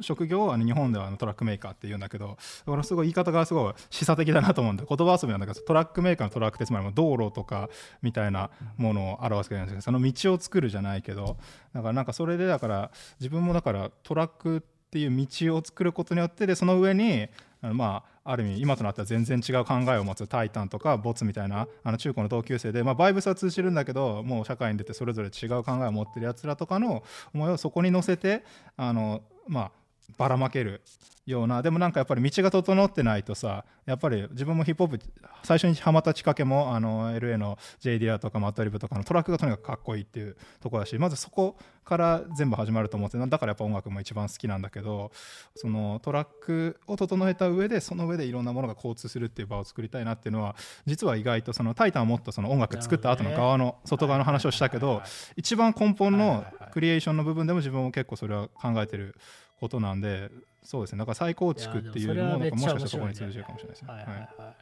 [0.00, 7.68] 職業は日本ではトラックメーカーって言うんだけどだからすごい言い方がすごい示唆的だなと思うんで言葉遊びなんだけどトラックメーカーのトラックってつまり道路とか
[8.02, 11.36] みたいなものを表すけなんですけどその道を作るじゃないけど。
[11.74, 17.28] だからなんかそれでだから自分もだからトラックっていう道を作ることによってでその上に
[17.60, 27.02] あのまあある意味今となっては全然違う考えを持つタイタンとかボツみたいなあの中高の同級生で、まあ、バイブスは通じるんだけどもう社会に出てそれぞれ違う考えを持ってるやつらとかの
[27.34, 28.44] 思いをそこに乗せて
[28.76, 29.70] あのまあ
[30.16, 30.82] ばらまける
[31.26, 31.62] ような。
[31.62, 35.04] でもなんかやっぱり道が整ってないとさやっぱり自分もヒップホップ
[35.42, 45.10] 最初にハマったきっかけもあの LA の JDR とかマットリブとかのトラックがとにかくかっこいいっていうところだしまずそこから全部始まると思ってだからやっぱ音楽も一番好きなんだけど
[45.54, 55.02] そのトラックを整えた上でその上でいろんなものが交通するっていう場を作りたいなっていうのは実は意外とその「タイタン」はもっとその音楽作った後の側の外側の話をしたけど
[55.36, 59.14] 一番根本のクリエーションの部分でも自分も結構それは考えてる
[59.60, 60.30] ことなんで
[60.62, 60.98] そうですね。
[60.98, 63.88] だから再構築っていうのもなんかもしかしたらそこに通じるかもしれないですね。
[63.92, 64.18] はいはいはい。
[64.20, 64.54] はい。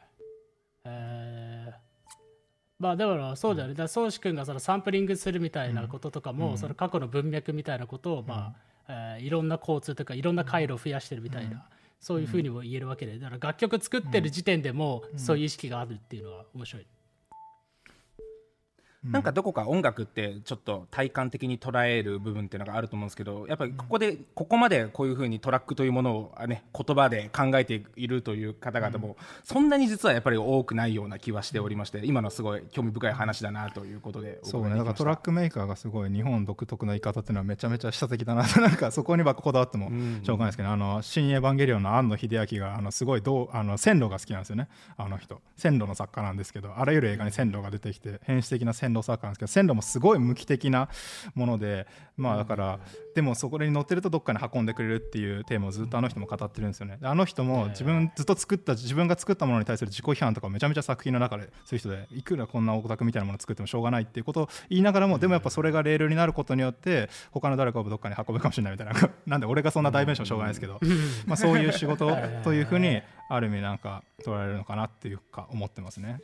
[0.85, 1.73] えー。
[2.79, 3.75] まあだからそうだよね。
[3.75, 6.59] だから宗志君がそのサンプリングするみたいなこととかも、うん。
[6.59, 8.55] その過去の文脈みたいなことを、ま
[8.89, 11.67] あ、えーいろんな交通とかいろんな回路を増やしてるみたいな、
[11.99, 16.87] そういうふうにも言えるわけで、だから楽曲作ってる時点でもそういう意識があるっていうのは面白い。
[19.13, 39.91] なんかどこか音楽ってちょっと体感的に捉える部分っていうのがあると思うんですけどやっぱりここでここまでこういうふうにトラックというものをあね言葉で考えているという方々もそんなに実はやっぱり多くないような気はしておりまして今のすごい興味深い話だなということでそうねだからトラッククメーカーがすごい日本独特の言い方っていうのはめちゃめちゃ示唆的だなとなんかそこにばっかこだわっても
[40.23, 45.41] しょうがないですけど、あの新エヴァンゲリオンの庵野秀明があのすごいどうあの線路が好きなんですよねあの人。
[45.57, 50.89] 線路の作家なんですけどあらゆる映画に線路が出てきて変質的な線路作家なんですけど線路もすごい無機的な
[51.35, 52.81] ものでまあだから、
[53.15, 56.97] でもそこに乗ってるとどっかに運んでくれるっていうテーマをずっとあの人も語ってるんですよね。
[57.01, 68.95] であの人も自分ずっと作った自分が作ったものに対する自己批判とかめちゃめちゃ作品の中でそういう人でいくらこんなオタクみたいなもの作ってもしょうがないっていうことを言いながらもでもやっぱそれがレールになることによって他の誰かをどっかに運ぶかもしれないみたいな
[69.27, 70.81] なんで俺がそんな代弁者はしょうがないですけど、
[71.27, 72.11] まあ、そういう仕事
[72.45, 76.21] というふうにある意味なんか捉えられるのかなっていうか思ってますね。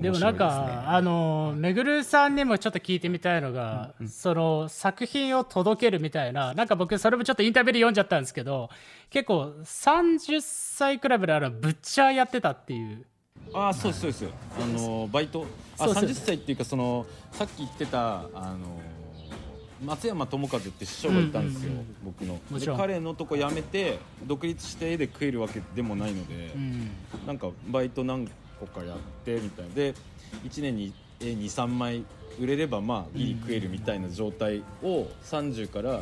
[0.00, 8.70] でもなんか、あのめぐるさんにもちょっと聞いてみたいのが、その作品を届けるみたいななんか僕それもちょっとインタビューで読んじゃったんですけど
[9.10, 13.04] 結構30歳くらいまであのブッチャーやってたっていう。
[13.52, 14.34] ああそうですそうです。
[14.60, 15.46] あのバイト。
[15.78, 16.04] あそうそう。
[16.04, 18.80] 30歳っていうかそのさっき言ってたあの
[19.84, 21.96] 松山智和って師匠がいたんですよ、うんうんうん。
[22.04, 22.34] 僕の。
[22.34, 22.78] でもちろん。
[22.78, 26.90] 彼のとこ辞めて独立して絵で食えるわけでもないので、うん。
[27.26, 28.02] なんかバイト
[28.64, 29.74] 何個かやってみたいな。
[29.74, 29.94] で
[30.44, 32.04] 1年に絵23枚
[32.40, 36.00] 売れればまあギリ食えるみたいな状態を30から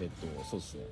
[0.00, 0.84] えっとそうですね。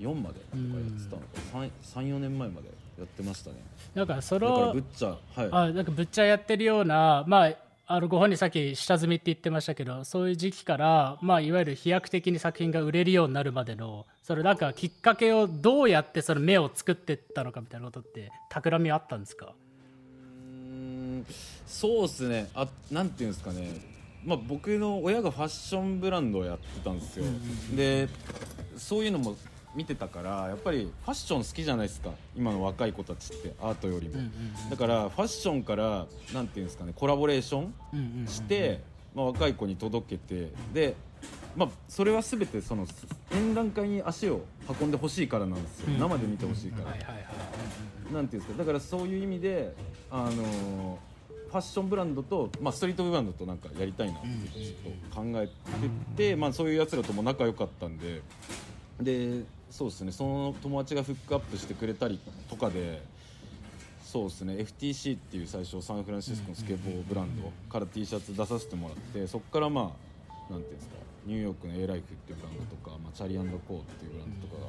[0.00, 1.72] 34までとかやってたのか。
[1.84, 3.56] 34年前までやってましたね。
[3.94, 5.48] なんかそだからのぶっちゃはい。
[5.50, 7.56] あなんかぶっちゃやってるようなまあ
[7.86, 19.52] あのご本人さっき下積みって言ってましたけどそういう時期から、まあ、いわゆる飛躍的に作品が売れるようになるまでのそれなんかきっかけをどうやってその目を作っていったのかみたいなことって企みあったんですか？
[21.22, 21.26] ん
[21.66, 22.50] そうですね。
[22.54, 23.92] あなんていうんですかね。
[24.24, 27.24] まあ僕の親がファッションブランドをやってたんですよ、
[27.74, 28.08] で
[28.76, 29.36] そういうのも
[29.74, 32.10] 見てたからやっぱりファッション好きじゃないですか。
[32.36, 34.22] 今の若い子たちってアートよりも、
[34.70, 38.80] だからファッションからなんていうんですかねコラボレーションして、
[39.14, 40.94] まあ、若い子に届けてで、
[41.56, 42.86] まあ、それは全てその
[43.30, 44.44] 展覧会に足を
[44.80, 45.98] 運んでほしいからなんですよ、うん。
[45.98, 46.94] 生で見てほしいから、
[48.12, 48.58] なんていうんですか。
[48.58, 49.74] だからそういう意味で
[50.10, 55.52] あのーファッションブランドと、まあ、ストリートブランドとなんかやりたいなってちょっと考えて
[56.16, 58.22] て、まあ、そういうやつらとも仲良かったんで
[59.00, 60.12] でそうですね。
[60.12, 63.02] その友達がフックアップしてくれたりとかで
[64.04, 64.54] そうですね。
[64.56, 69.94] FTC っていう最初サンフランシスコのスケボーブランドから T シャツ出させてもらってそこからま
[70.28, 74.68] あなんていうんですかニューヨークの A ライフっていうブランドとか、まあ、チャリコーっていうブランドとかが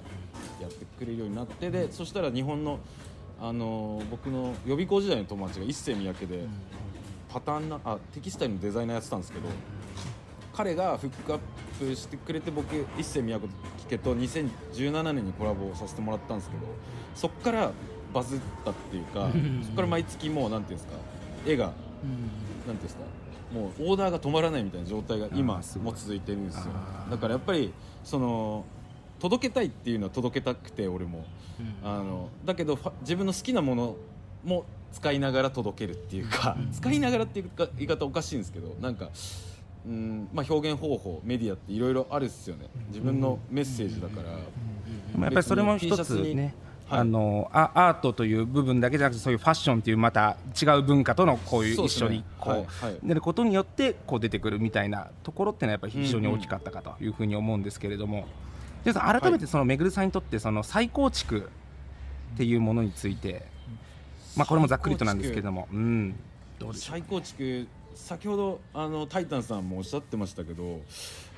[0.62, 2.80] やってくれるようになってでそしたら日本の
[3.44, 6.46] あのー僕の予備校時代の友達が一世三宅で
[7.28, 9.50] パターンなあテキスタイルのデザイナーやってたんですけど
[10.54, 11.40] 彼がフックアッ
[11.78, 13.50] プしてくれて僕一世三宅
[13.98, 16.62] と2017年にコラボさせてもらったんですけど
[17.16, 17.72] そっから
[18.14, 19.30] バズったっていうか
[19.66, 21.00] そっから毎月もうなんていうんですか
[21.46, 21.78] 絵がなんて
[22.68, 23.02] いうんですか
[23.54, 26.64] もうオーダーが止まらないみたいな状態が今も続いてるんですよ。
[27.12, 27.72] だからやっぱり
[28.04, 28.64] その
[29.20, 31.26] 届けたいっていうのは届けたくて俺も。
[31.84, 33.96] あのだけど自分の好きなもの
[34.44, 39.10] も使いながら届けるっていうか、使いながらっていうか言い方おかしいんですけどなんか
[39.86, 42.68] うん、まあ、表現方法メディアっていろいろあるっすよね。
[42.88, 44.38] 自分のメッセージだから、で
[45.16, 46.56] もやっぱりそれも一つね、
[46.88, 47.00] はい。
[47.02, 52.66] あのアアートという部分だけじゃなくてそういうファッションというまた違う文化とのこういう一緒にこうはい。
[52.66, 52.98] はい。
[53.04, 58.26] 出ることによってこう出てくるみたいなところっていうのはやっぱり非常に大きかったかというふうに思うんですけれども、
[58.92, 61.50] じゃあ改めてそのめぐるさんにとってその再構築
[62.34, 63.46] っていうものについて、
[64.36, 66.16] まあこれもざっくりとなんですけれども、うん、
[66.60, 70.82] どうでしょ再構築先ほどあのタイタンさんもおっしゃってましたけど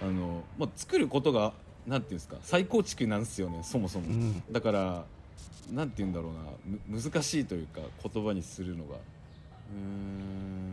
[0.02, 1.54] あの、まあ、作ることが
[1.86, 4.44] なんていうんですか再構築なんですよねそもそも、うん。
[4.52, 5.06] だから
[5.72, 6.40] なんて言うんだろうな
[6.88, 7.82] む難しいというか
[8.12, 8.96] 言葉にするのが。
[8.96, 10.66] うーん。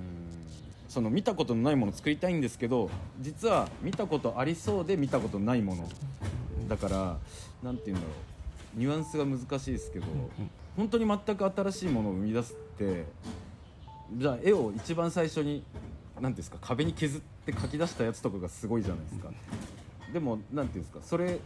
[0.93, 5.89] その見たことのないものを作りたいんですけど実は見たことありそうで見たことないもの
[6.73, 7.19] だから
[7.63, 8.13] なんて言うんだろ
[8.77, 8.81] う。
[8.81, 10.07] ニュアンスが難しいですけど、
[10.75, 13.05] 本当に全く新しいものを生み出すって
[14.17, 15.63] じゃあ絵を一番最初に
[16.19, 19.29] 何ですか壁に削って描き出したやつとかがすごいじゃないですか。
[20.15, 21.39] でも何ていうんですかそれ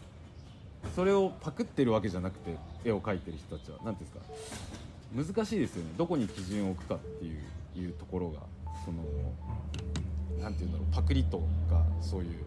[0.95, 3.79] それをパクってるわけじゃなくて絵を描いてる人たちは。
[3.85, 5.91] 何ていうんですか難しいですよね。
[5.99, 7.43] どこに基準を置くかっていう
[7.77, 8.39] いうところが
[8.85, 9.03] その
[10.41, 12.45] 何ていうんだろうパクリとかそういう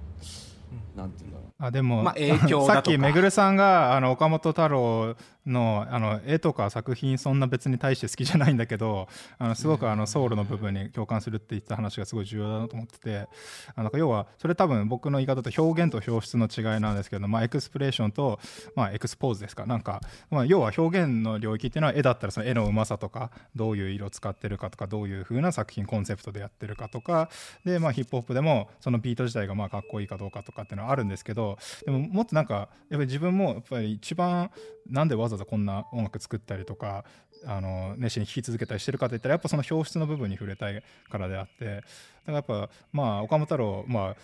[0.96, 1.54] 何ていうんだろう。
[1.58, 2.66] あでも、まあ影響だとか。
[2.74, 5.16] さっきめぐるさんがあの岡本太郎
[5.50, 13.28] のあの絵とか作品そんな別に対して好きじゃないんだけど あのすごくあのソウルの部分に共感するって言った話がすごい重要だなと思ってて
[13.76, 18.40] あの要はそれ多分僕の言い方と表現と表出の違いなんですけど、まあ、 expression と、
[18.76, 19.66] まあ、 expose ですか。
[19.66, 27.30] なんか、まあ、要は表現の領域っていうのは絵だったらその絵のうまさとかどういう色を使ってるかとかどういう風な作品コンセプトでやってるかとか
[27.66, 34.52] で、まあ、ヒップホップでもそのビート自体がまあかっこいいかどうかとかっていうのはあるんですけどでももっとなんかやっぱり自分もやっぱり一番
[34.89, 37.06] なんでわざわざこんな音楽作ったりとか
[37.45, 41.84] あの熱心に聴き続けたりしてるかといったらやっぱその表出の部分に触れたいからであってだか
[42.28, 44.15] らやっぱまあ岡本太郎まあ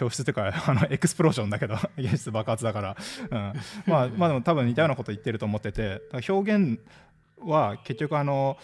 [0.00, 2.96] 表出っていうか あのエクスプローションだけど 現実爆発だから、
[3.30, 3.52] うん、
[3.86, 6.80] まあまあでも多分似たようなこと言ってると思ってて表現
[7.38, 8.56] は結局あの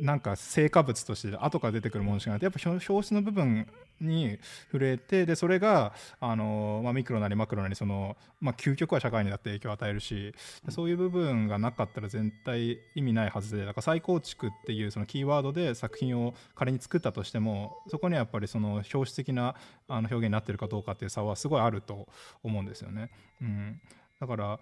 [0.00, 3.66] なんか成果物として後から出てくるものしかなくてやっぱ表表紙の部分
[4.00, 4.38] に
[4.70, 10.34] 触れてでそれがあの、まあ、ミクロなりマクロなりその、まあ、究極は社会にだって影響を与えるし
[10.68, 19.54] そういう部分がなかったら全体意味ないはずでだから再構築っていうそのキーワードで作品を仮に作ったとしてもそこにはやっぱりその表紙的な
[19.88, 22.06] あの表現になってるかどうかっていう差はすごいあると
[22.42, 23.10] 思うんですよね。
[23.40, 23.80] うん、
[24.20, 24.58] だから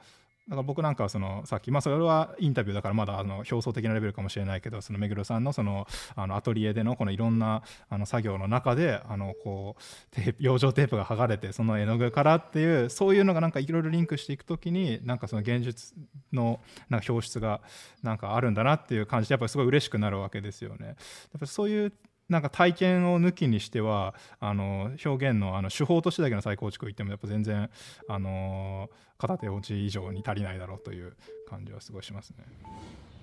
[0.48, 15.96] だから僕なんかはそのさっきまあそれはインタビューだからまだあの表層的なレベルかもしれないけどその目黒さんのそのあのアトリエでのこのいろんなあの作業の中であのこうテープ養生テープが剥がれてその絵の具からっていうそういうのがなんかいろいろリンクしていくときになんかその現実
[16.32, 17.62] のなんか表出が
[18.02, 20.86] なんかあるんだなっていう感じでやっぱりすごい嬉しくなるわけですよね。
[20.86, 20.96] やっ
[21.40, 21.92] ぱそういう
[22.28, 27.70] なんか体験を抜きにしてはあの表現のあの手法としてだけの再構築を言ってもやっぱ全然
[28.08, 31.14] あの片手落ち以上に足りないだろうという
[31.48, 32.36] 感じはすごいしますね。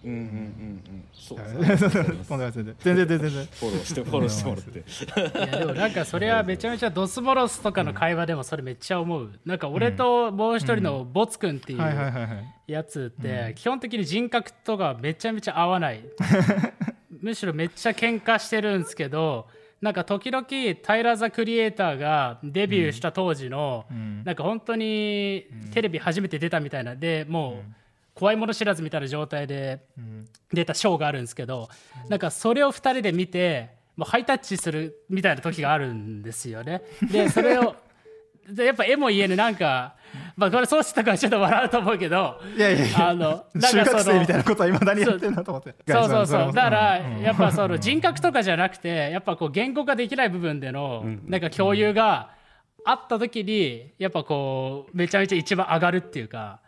[0.03, 0.23] うんうんうん
[0.87, 1.01] うん。
[2.65, 5.47] で 全然全然フォローしてフォローしてもらって。
[5.47, 9.39] いやでもなんかそれはめちゃめちゃドスモロスとかの会話でもそれめっちゃ思う。
[9.45, 11.79] なんか俺ともう一人のボツくんっていう
[12.67, 16.01] やつって基本的に人格とかめちゃめちゃ合わない
[17.21, 19.47] むしろめっちゃ喧嘩してるんですけど
[19.81, 20.45] なんか時々
[20.83, 24.23] タイラー・ザ・クリエイターがデビューした当時の、ん。
[24.23, 26.95] なんか本当にテレビ初めて出たみたいな。
[26.95, 27.73] でもう
[28.13, 30.27] 怖いもの知らずみたいな状態でん。
[30.53, 31.69] 出たショーがあるんですけど
[32.09, 36.83] なんかそれを2人で見てもうハイタッチするみたいな時があるんですよね。
[37.11, 37.75] でそれを
[38.47, 39.95] でやっぱ絵も言えぬなんか、
[40.41, 45.75] まあ、これそうしたからちょっと笑うと思うけどいやいやいやあのなん中学生みたいなことはいまだにやってんだと思って。
[45.87, 46.53] そうそうそう。
[46.53, 47.21] だからんん。
[47.21, 52.31] やっぱその人格とかじゃなくてやっぱこう言語化できない部分でのなんか共有が
[52.83, 56.59] あった時にやっぱこうめちゃめちゃ一番上がるっていうか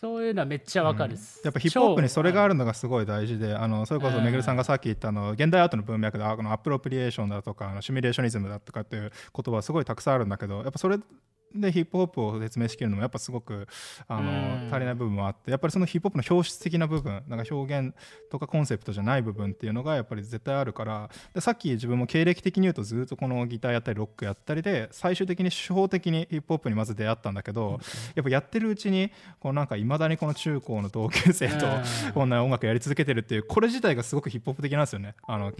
[0.00, 1.40] そういうのはめっちゃわかるっす。
[1.44, 10.98] やっぱヒップホップにそれがあるるのがすごい大事であのそれこそめぐるさんがさっき言ったあの現代アートの文脈であこのアプロプリエーションだとかあのシミュレーショニズムだとかっていう言葉すごいたくさんあるんだけどやっぱそれ
[11.54, 13.66] でヒップホップを説明しきるのもやっぱすごく
[14.06, 14.34] あのう
[14.66, 14.68] ん。
[14.70, 17.94] 足りない部分もあってやっぱりそのヒップホップの表出的な部分なんか表現
[18.30, 27.80] とかコンセプトじゃない部分っていうのがやっぱり絶対あるからでさっき自分も経歴的に言うとずっとこのギターやったりロックやったりで最終的に手法的にヒップホップにまず出会ったんだけど
[28.14, 31.68] やっぱやってるうちにこうなんかいまだにこの中高の同級生とう
[32.10, 32.12] ん。
[32.12, 35.14] こんな音楽やり続けてるっていうこれ自体がすごくヒップホップ的なんですよね。
[35.26, 35.52] あの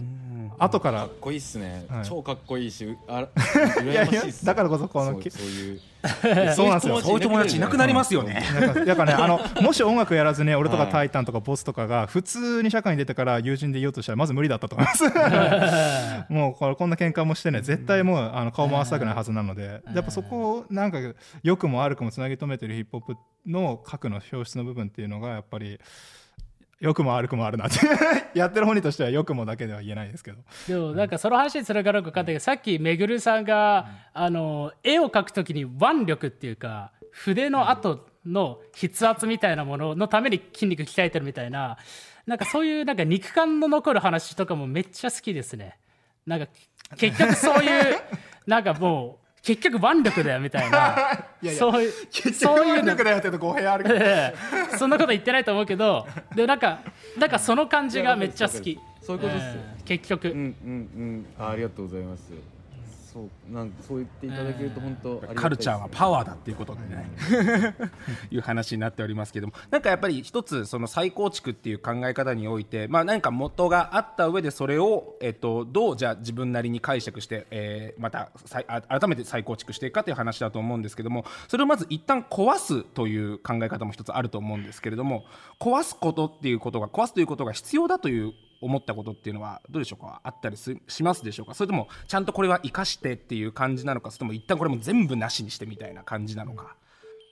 [0.57, 2.05] 後かからっこいいっすね、はい。
[2.05, 3.27] 超かっこいいしうあ
[3.83, 4.45] いやいや羨ましいっす。
[4.45, 7.01] だからこそこのそうそうい うそうなんですよ。
[7.01, 8.41] そういう友達いなくなりますよね。
[8.53, 9.23] なんかだからね。
[9.23, 15.03] あのもし音楽やらずね俺とかタイタンとかボスとかが普通に社会に出てから友人でいようとしたらまず無理だったと思います。
[16.31, 19.81] もうこれこんな喧嘩もしてね絶対もうあの顔回したくないはずなので。
[19.93, 20.99] やっぱそこをなんか
[21.43, 25.79] 良くも悪くもつなぎ止めてるヒップホップの核の表出の部分っていうのがやっぱり
[26.79, 27.77] 良くも悪くもあるなって。
[28.37, 30.37] やってる本人としては良くもだけでは言えないですけど。
[30.67, 41.77] でもなんかその話につながるか分かんないけどさっきめぐるさんがあの絵を描くときに腕力っていうか筆の跡の筆圧みたいなもののために筋肉鍛えてるみたいな
[42.25, 45.77] なんかそういうなんか肉感の残る話とかもめっちゃ好きですね。
[46.25, 46.47] なんか
[46.95, 47.97] 結局そういう
[48.47, 51.25] なんかもう結局腕力だよみたいな。
[51.57, 51.91] そういう
[52.33, 54.33] そういうのだよって語弊あるけどえ
[54.73, 56.79] えそんなこと言ってないと思うけどでもなんか
[57.17, 58.79] なんかその感じがめっちゃ好き。
[59.01, 60.41] そういうことですよ、ええ結局、うんうんう
[61.03, 61.25] ん。
[61.39, 62.31] あありがとうございます
[63.11, 67.09] そうなんそう言っていただけると本当カルチャーはパワーだっていうことでね。
[68.29, 69.53] いう話になっておりますけども。
[69.71, 81.25] なんかやっぱり一つその再構築っていう考え方においてまあ何か元があった上でそれをえっとどうじゃあ自分なりに解釈して、えーまた再あ改めて再構築していくかという話だと思うんですけども。
[81.47, 85.25] それをまず一旦壊すという考え方も一つあると思うんですけれども。
[85.59, 90.21] 壊すことっていうことが壊すということが必要だという思ったことっていうのはどうでしょうか？
[90.23, 91.53] あったりすしますでしょうか？
[91.53, 94.11] それともちゃんとこれは生かしてっていう感じなのか？
[94.11, 96.75] それとも一旦これも全部なしにしてみたいな感じなのか、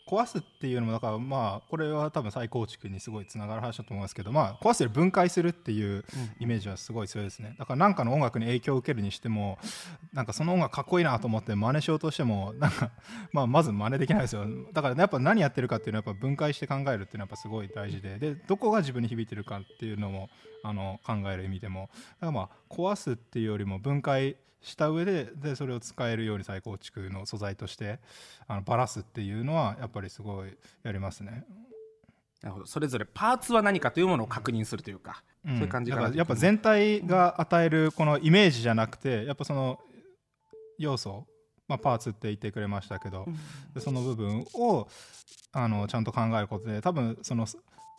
[0.08, 6.06] 壊すっていうのもだからまあこれは多分再構築にすごいつながる話だと思いますけどまあ壊すより分解するっていう
[6.40, 7.56] イメージはすごい強いですね。
[7.60, 9.60] だから何かの音楽に影響を受けるにしても
[10.14, 12.92] なんかその音楽かっこいいなと思って真似しようとしてもなんか
[13.34, 14.46] まあまず真似できないですよ。
[14.72, 18.18] だからやっぱ何やってるかっていうのはやっぱ分解して考えるっていうのはやっぱすごい大事で。
[18.18, 20.30] でどこが自分に響いてるかっていうのも
[20.64, 21.90] あの考える意味でも。
[21.92, 28.00] だからまあ壊すっていうよりも分解した上ででそれを使えるように再構築の素材として
[28.48, 31.46] あのバラすっていうのはやっぱりすごいやりますね。
[32.42, 32.66] なるほど。
[32.66, 39.80] それぞれパーツは何かというものを確認するというか、そういう感じかなやっぱ全体が与えるこのイメージじゃなくてやっぱその
[40.78, 41.26] 要素、
[41.68, 43.26] まあ、パーツって言ってくれましたけど、
[43.74, 44.88] でその部分を
[45.52, 47.48] あのちゃんと考えることで多分その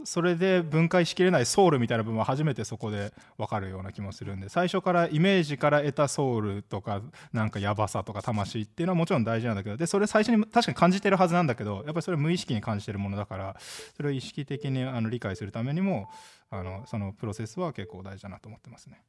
[0.05, 13.57] それで分解しきれないソウルみたいな部分は初めてそこで分かるような気もするんで最初からイメージから得たソウルとかなんかヤバさとか魂っていうのはもちろん大事なんだけどでそれ最初に確かに感じてるはずなんだけどやっぱりそれ無意識に感じてるものだから
[13.97, 16.09] それを意識的にあの理解するためにも
[16.51, 19.03] あのそのプロセスは結構大事だなと思ってますね。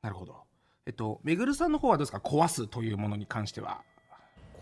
[0.00, 0.36] なるほど。
[0.86, 2.18] えっとめぐるさんの方はどうですか？
[2.18, 3.82] 壊すというものに関しては。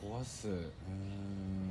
[0.05, 0.49] 壊す。
[0.49, 1.70] うーん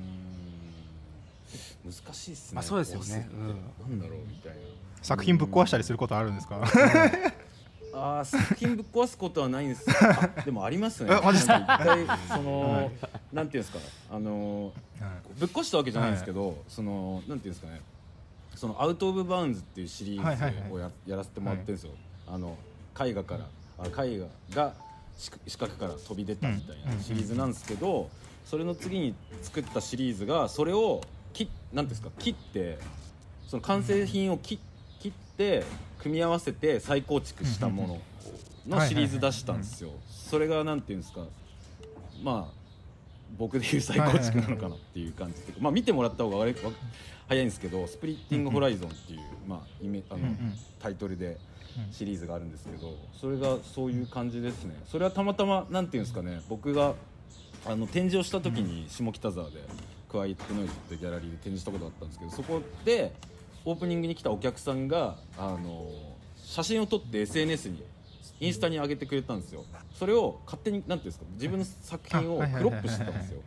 [1.85, 3.05] 難しいっすねまあそうですよね。
[3.05, 3.27] 壊すって。
[3.37, 4.57] なんだろうみたいな。
[5.01, 6.61] 作品ぶっ壊したりすることあるんですか？
[7.91, 9.85] あー作品ぶっ壊すことはないんです。
[9.89, 11.11] あでもありますね。
[11.13, 12.91] 一回その、
[13.33, 13.79] なんていうんですか
[14.11, 14.71] あの
[15.39, 17.81] ぶっ壊したわけじゃないんですけど、そのなんていうんですかね。
[18.55, 20.53] そのアウト・オブ・バウンズっていうシリはいはいはい。
[20.53, 21.91] ーズをや,、やらせてもらってるんですよ、
[22.27, 22.57] あの
[22.99, 23.45] 絵画から
[23.79, 24.73] あ絵画が
[25.17, 26.97] 四四角から飛び出たみたいうん。
[26.97, 28.09] なシリーズなんですけど、
[28.45, 31.01] それの次に作ったシリーズがそれを
[31.45, 32.77] 切なんですか切って
[33.47, 34.59] その完成品を切
[34.99, 35.63] 切って
[35.99, 38.01] 組み合わせて再構築したも
[38.67, 39.91] ののシリーズ出したんですよ。
[40.09, 41.21] それがなんていうんですか
[42.21, 42.59] まあ
[43.37, 46.37] 僕でいう再構築なのかなっていう感じで、まあ見てもらった方が
[47.27, 50.19] 早いんですけど「スプリッティング・ホライゾン」っていう、まあ、イメあの、
[50.79, 51.37] タイトルで
[51.91, 54.75] シリーズがあるんですけどそれがそういう感じですね。
[54.85, 56.95] それはたまたまなんていうんですかね僕が
[57.65, 59.59] あの展示をした時に下北沢で
[60.09, 63.13] クワイエットノイズってギャラリーで展示したことがあったんですけどそこで
[63.65, 65.87] オープニングに来たお客さんがあの
[66.35, 67.83] 写真を撮って SNS に
[68.39, 69.65] インスタに上げてくれたんですよ。
[69.93, 73.41] それを勝手になんていうんですか自分の作品をクロップしてたんですよ。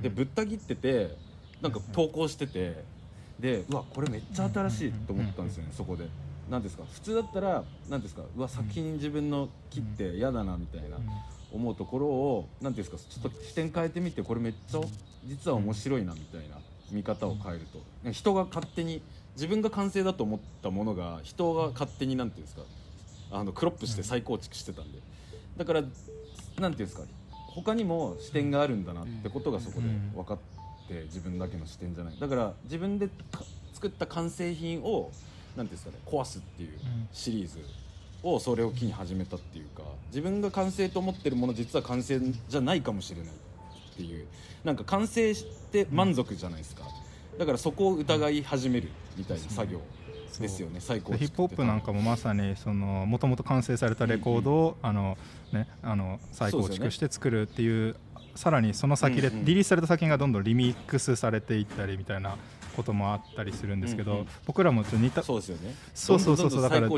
[0.00, 1.16] でぶった切ってて
[1.60, 2.84] なんか投稿してて
[3.38, 6.08] でうわこれめっちゃ新しいと思ったんですよねそこで。
[6.50, 10.98] なんですか普通だったらなんですかうわ作品自分の切って嫌だなみたいな
[11.52, 14.80] 思うところをなんていうんですかちょっと視点変えてみてこれめっちゃ
[15.26, 16.56] 実は面白いなみたいな
[16.90, 17.66] 見方を変える
[18.04, 18.12] と。
[18.12, 19.02] 人が勝手に
[19.34, 22.62] 自分が完成だと思ったものが人が勝手になんていうんですか
[23.30, 24.98] あのクロップして再構築してたんで。
[25.56, 25.96] だからなんて
[26.58, 27.02] いうんですか
[27.54, 30.38] 他にも視点があるんだなってことがそこで分かっ
[30.88, 32.18] て自分だけの視点じゃない。
[32.18, 33.42] だから自分でか
[33.74, 35.10] 作った完成品を
[35.56, 36.70] なんていうんですかね壊すっていう
[37.12, 37.58] シリーズ
[38.22, 44.26] をそれを機に始めたっていうか自分が完成と思ってるもの実は完成じゃないかもしれないっていう。
[44.64, 46.84] なんか完成して満足じゃないですか。
[47.38, 49.80] だからそこを疑い始めるみたいな作業
[50.38, 55.16] ですよね最高ヒップホップなんかもまさにそのもともと完成されたレコードを、あの
[55.52, 57.96] ね、あの再構築して作るっていう
[58.34, 59.44] さらにその先でうんうん。
[59.44, 62.36] リリースされた作品がどんどんリミックスされていったりみたいな
[62.72, 64.26] こともあったりするんですけど、うんうん。
[64.46, 65.74] 僕らもちょっと似たそうですよね。
[65.94, 66.88] そうそうそうだから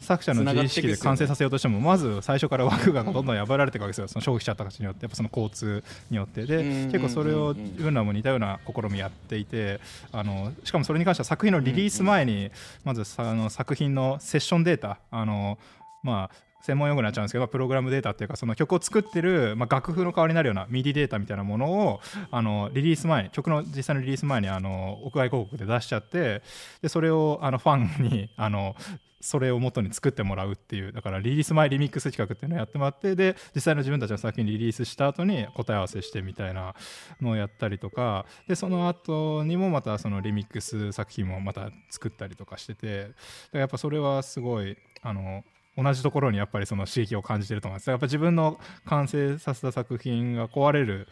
[0.00, 4.08] 作者の自意識で完成させようとしてもまず最初から枠がどんどん破られていくわけですよ。
[4.08, 6.46] その消費者たちによってやっぱその交通によって。
[6.46, 9.80] で結構それを自分らも似たような試みやっていて
[10.12, 12.50] あのしかもそれに関しては作品のリリース前に
[12.84, 15.58] まずさあの作品のセッションデータあの
[16.02, 22.00] まあ専門用語になっちゃうんですけど、プログラムデータっていうかその曲を作ってる、まあ、楽譜の代わりになるような MIDI データみたいなものを
[22.30, 26.42] あのリリース前に曲の実際のリリース前にあの屋外広告で出しちゃって
[26.80, 28.76] でそれをあのファンにあの
[29.22, 36.74] それを元に作ってもらうっていうだからリリース前リミックス企画っていうのをやってもらってで実際の自分たちの作品リリースした後に答え合わせしてみたいな
[37.20, 43.14] のをやったりとかでその後にもまたそのリミックス作品もまた作ったりとかしててだか
[43.52, 45.44] らやっぱそれはすごいあの
[45.76, 51.08] 同じところにやっぱりその刺激を感じてると思いますやっぱ自分の完成させた作品が壊れる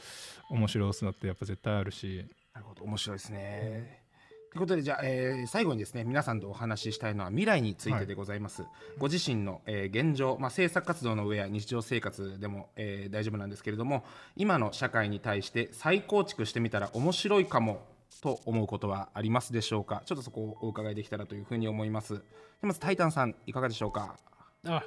[0.51, 4.01] 面白さってやっぱ絶対あるしなるほど面白いですね。
[4.51, 8.65] ということでじゃあ、えー最後にですね皆さんとお話ししたいのは未来についてでございます。
[8.99, 14.05] ご自身の、えー現状、まあ、制作活動の上や日常生活でも、えー大丈夫なんですけれども
[14.35, 17.81] 今の社会に対して再構築してみたら面白いかも
[18.23, 20.03] と思うことはありますでしょうか？
[20.05, 22.21] ちょっとそこをお伺いできたらというふうに思います。
[22.61, 24.17] まずタイタンさんいかがでしょうか？
[24.67, 24.83] あ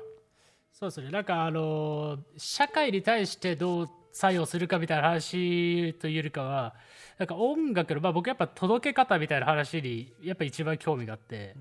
[0.72, 1.12] そうですね。
[1.12, 6.76] なんかあの社会に対してどう作用するかみたいな話というよりかは
[7.18, 11.56] なんか音楽の、まあ、僕やっぱ届け方みたいな話にやっぱ一番興味があって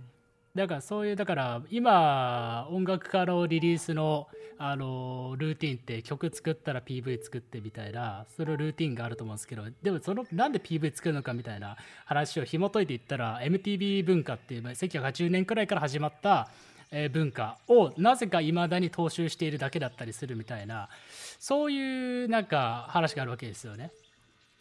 [0.54, 16.48] だからそういうだから今音楽家のリリースのあのルーティンって曲作ったら PV 作ってみたいなそのルーティンがあると思うんですけどでもそのなんで PV 作るのかみたいな話を紐解いていったら MTV 文化っていう1980年くらいから始まった
[17.12, 20.88] 文化をなぜかいまだに踏襲しているだけだったりするみたいな
[21.38, 23.90] そういうなんか話があるわけですよね。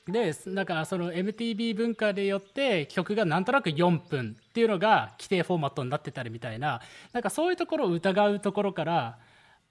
[0.07, 6.81] でだからその MTV 文化でよって曲がなんとなく4分っていうのが規定フォーマットになってたりみたいな
[7.13, 9.19] なんかそういうところを疑うところから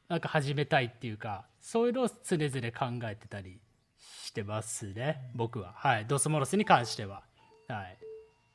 [0.09, 3.59] なんか始めたいっていうかそういうのを常々考えてたり
[4.23, 5.73] してますね僕は。
[5.75, 6.07] はい。
[6.07, 7.23] ドスモロスに関しては。
[7.67, 8.10] はい。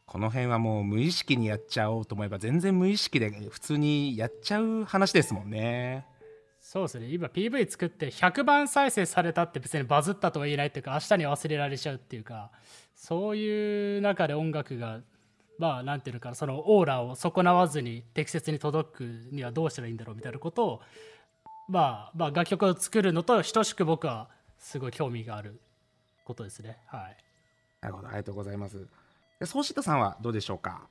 [0.06, 6.06] この辺はもう無意識にやっちゃおうと思えば全然無意識で普通にやっちゃう話ですもんね。
[6.62, 12.50] そうですね今 PV 作って100万再生されたって別にバズったとは言えないっていうか明日に忘れられちゃうっていうか
[12.96, 15.02] そういう中で音楽が
[15.60, 20.82] まあなんていうのかなそのオーラを損なわずに適切に届くにはどうしたらいいんだろうみたいなことを
[21.70, 25.60] まあまあ楽曲を作るのと等しく僕はすごい興味がある
[26.24, 27.18] ことですねはい
[27.82, 29.05] なるほどありがとうございます。
[29.46, 30.88] ソーシットさんはどうでしょうか？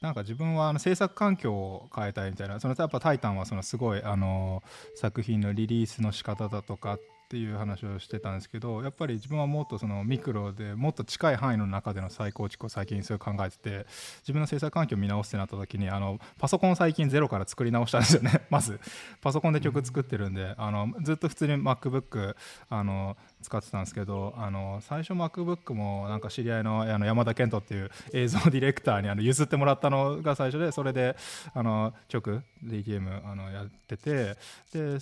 [0.00, 2.60] なんか自分はあの制作環境を変えたいみたいな。
[2.60, 4.62] そのやっぱ「タイタン」はそのすごいあの
[4.94, 6.98] 作品のリリースの仕方だとか
[7.28, 13.86] っていう話をしてたんですけどやっぱり自分はもっとそのミクロでもっと近い範囲の中での再構築を最近そういう考えてて
[14.22, 18.80] 自分の制作環境を見直すってなった時にあのパソコンを最近ゼロから作り直したんですよね まず。
[19.20, 22.34] パソコンで曲作ってるんであのずっと普通に MacBook
[22.70, 31.14] あの使ってたんですけどあの最初 MacBook もなんか知り合いのあの山田健人っていう映像ディレクターにあの譲ってもらったのが最初でそれで
[31.52, 34.36] あの曲 DTM あのやってて
[34.72, 34.98] で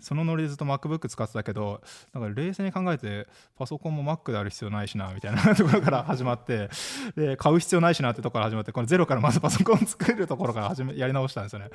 [0.00, 1.80] そのノリでずっと MacBook 使ってたけど
[2.12, 3.26] だから冷静に考えて
[3.56, 6.68] パソコンも Mac である必要ないしなみたいな ところから始まって
[7.16, 11.70] で買う必要ないしなってところから始まってこのゼロからまずパソコン作るところから始めやり直したんですよね。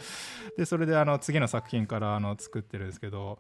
[0.58, 3.40] でそれであの次の作品からあの作ってるんですけど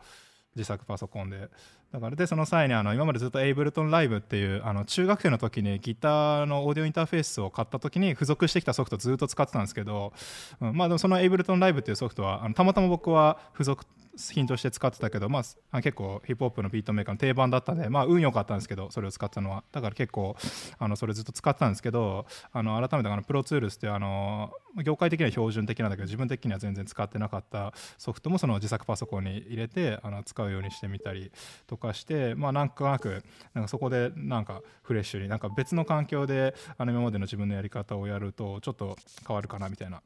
[0.55, 1.49] 自作パソコンで。
[1.91, 10.13] だからでその際にあの今までずっとエイブルトンライブっていうあの中学生の時にギターのオーディオインターフェースを買った時に付属してきたソフトずっと使ってたんですけど、
[10.61, 13.85] うん、まあでもそのエイブルトンライブっていうソフトはあのたまたま僕は付属
[14.17, 19.63] 品として使ってたけど、まあ、結構ヒップホップのビートメーカーの定番だったんで、まあ、運良かったんですけどそれを使ったのは。
[19.71, 20.35] だから結構
[20.77, 24.51] あのそれずっと使ってたんですけどあの改めてあのプロツールスっていうあの
[24.83, 31.31] 業界的には標準的なんだけど自分的には全然使ってなかったソフトもその自作パソコンに入れてあの使うようにしてみたり
[31.67, 38.97] とかしてまあなんとなくなんかそこでなんかフレッシュになんか別の環境であの今までの自分のやり方をやるとちょっと
[39.27, 40.01] 変わるかなみたいな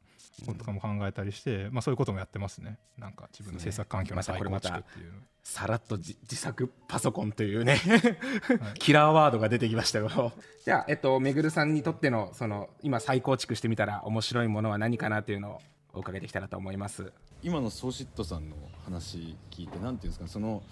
[0.45, 2.77] こととかも考えたりして、まあ、そういうこともやってますね。
[2.97, 5.19] なんか自分の制作環境の再構築っていうの。
[5.43, 7.79] さらっと自自作パソコンというね、
[8.79, 10.31] キラーワードが出てきましたよ。
[10.63, 15.61] じゃあ、えっと、めぐるさんにとってのその今再構築してみたら面白いものは何かなというのを
[15.93, 17.11] お伺いできたらと思います。
[17.41, 18.55] 今のソーシットさんの
[18.85, 20.27] 話聞いてなんていうんですか？
[20.29, 20.63] その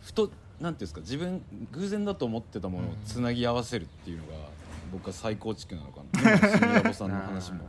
[0.00, 0.30] ふと
[0.60, 1.00] なんていうんですか？
[1.00, 1.42] 自分
[1.72, 4.32] 偶然だと思ってたものをつなぎ合わせるっていうのが、
[4.92, 6.20] 僕は再構築なのかな。
[6.20, 7.60] 今のシミラボさんの話も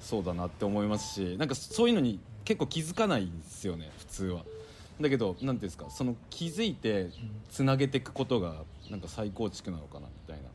[0.00, 4.44] そうだなって思いますしなんかそういうのに結構気づかないんですよね普通は。
[5.00, 7.08] だけどなんていうんですかその気づいて
[7.50, 10.50] つなげていくことがなんか再構築なのかなみたいな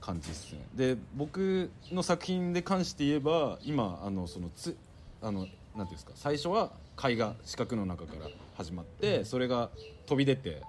[0.00, 0.60] 感じですね。
[0.74, 4.76] で僕の作品で関して言えば今あのそのつ
[5.22, 6.70] あのなんていうんですか最初は
[7.02, 9.70] 絵画四角の中から始まってそれが
[10.06, 10.62] 飛び出て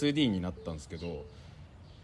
[0.00, 1.24] 2D になったんですけど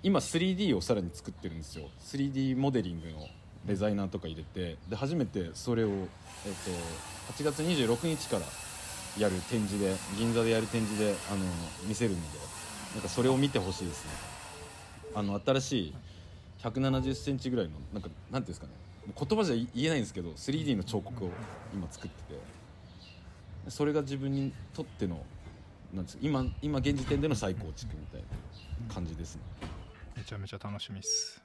[0.03, 1.88] 今 3D をさらに作ってるんですよ。
[2.00, 3.28] 3D モデリングの
[3.66, 8.42] デザイナーとか入れてで初めてそれを、えっと、8月26日から
[9.18, 11.44] やる展示で銀座でやる展示であの
[11.86, 12.38] 見せるので
[12.94, 14.11] なんかそれを見てほしいですね。
[15.14, 15.94] あの新しい
[16.62, 18.72] 1 7 0ンチぐらいのなんかなんていうんですかね。
[19.07, 21.30] もう言葉じゃ言えないんですけど 3D の彫刻を
[21.72, 22.62] 今作ってて。
[23.68, 25.24] それが自分にとっての
[25.94, 28.22] なんですか今今現時点での再構築みたい
[28.88, 29.42] な感じですね。
[30.23, 31.43] めちゃめちゃ楽しみです。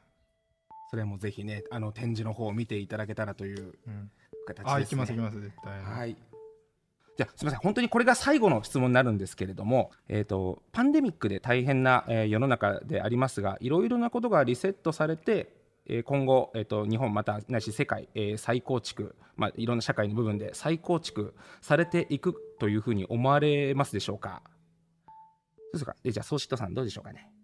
[0.92, 4.12] それもぜひねあの展示の方を見ていただけたらといううん、
[4.46, 5.82] 形ですねあ、行きます行きます絶対。
[5.82, 6.16] はい。
[7.18, 15.50] じゃあすみません本当にこれが最後の質問になるんですけれども、えー、とパンデミックで大変な、えー世の中でありますがいろいろなことがリセットされて、
[15.88, 24.44] えー今後、えー、と日本またないし世界、えー再構築、まあ、いろんな社会の部分で再構築されていくというふうに思われますでしょうか？
[25.08, 25.12] そ
[25.70, 25.96] うですか？
[26.04, 27.22] えじゃあソーシットさんどうでしょうかね？
[27.22, 27.37] はい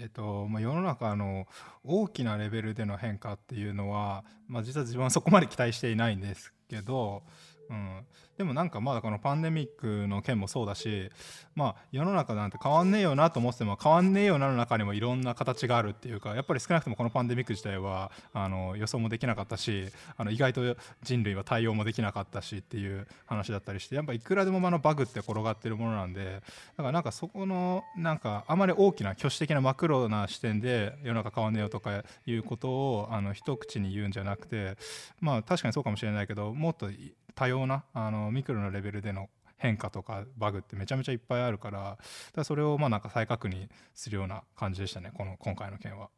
[0.00, 1.46] えっとまあ、世の中の
[1.82, 7.22] 大きなレベルでの変化っていうのは、まあ、実は自分はそこまで期待していないんですけど、
[7.70, 8.06] うん、
[8.38, 11.10] でもなんかまだこのパンデミックの件もそうだし、
[11.54, 26.40] まあ、世の中なんて変わんねえよなと思ってても変わんねえよなの中にもいろんな形があるっていうかやっぱり少なくともこのパンデミック自体はあの予想もできなかったしあの意外と人類は対応もできなかったしっていう話だったりしてやっぱいくらでもあのバグって転がってるものなんでだ
[26.76, 34.76] からなんかそこのなんかあまり大きな挙手的なマクロな視点で世の中変わんねえよとかいうことをあの一口に言うんじゃなくて
[35.20, 36.90] まあ確かにそうかもしれないけどもっと
[37.38, 39.28] 多様なあのミクロなレベルでの
[39.58, 41.96] 変化とかバグってめちゃめちゃいっぱいあるから
[42.34, 46.08] だそれをまあなんか再確認するような感じでしたねこの今回の件は。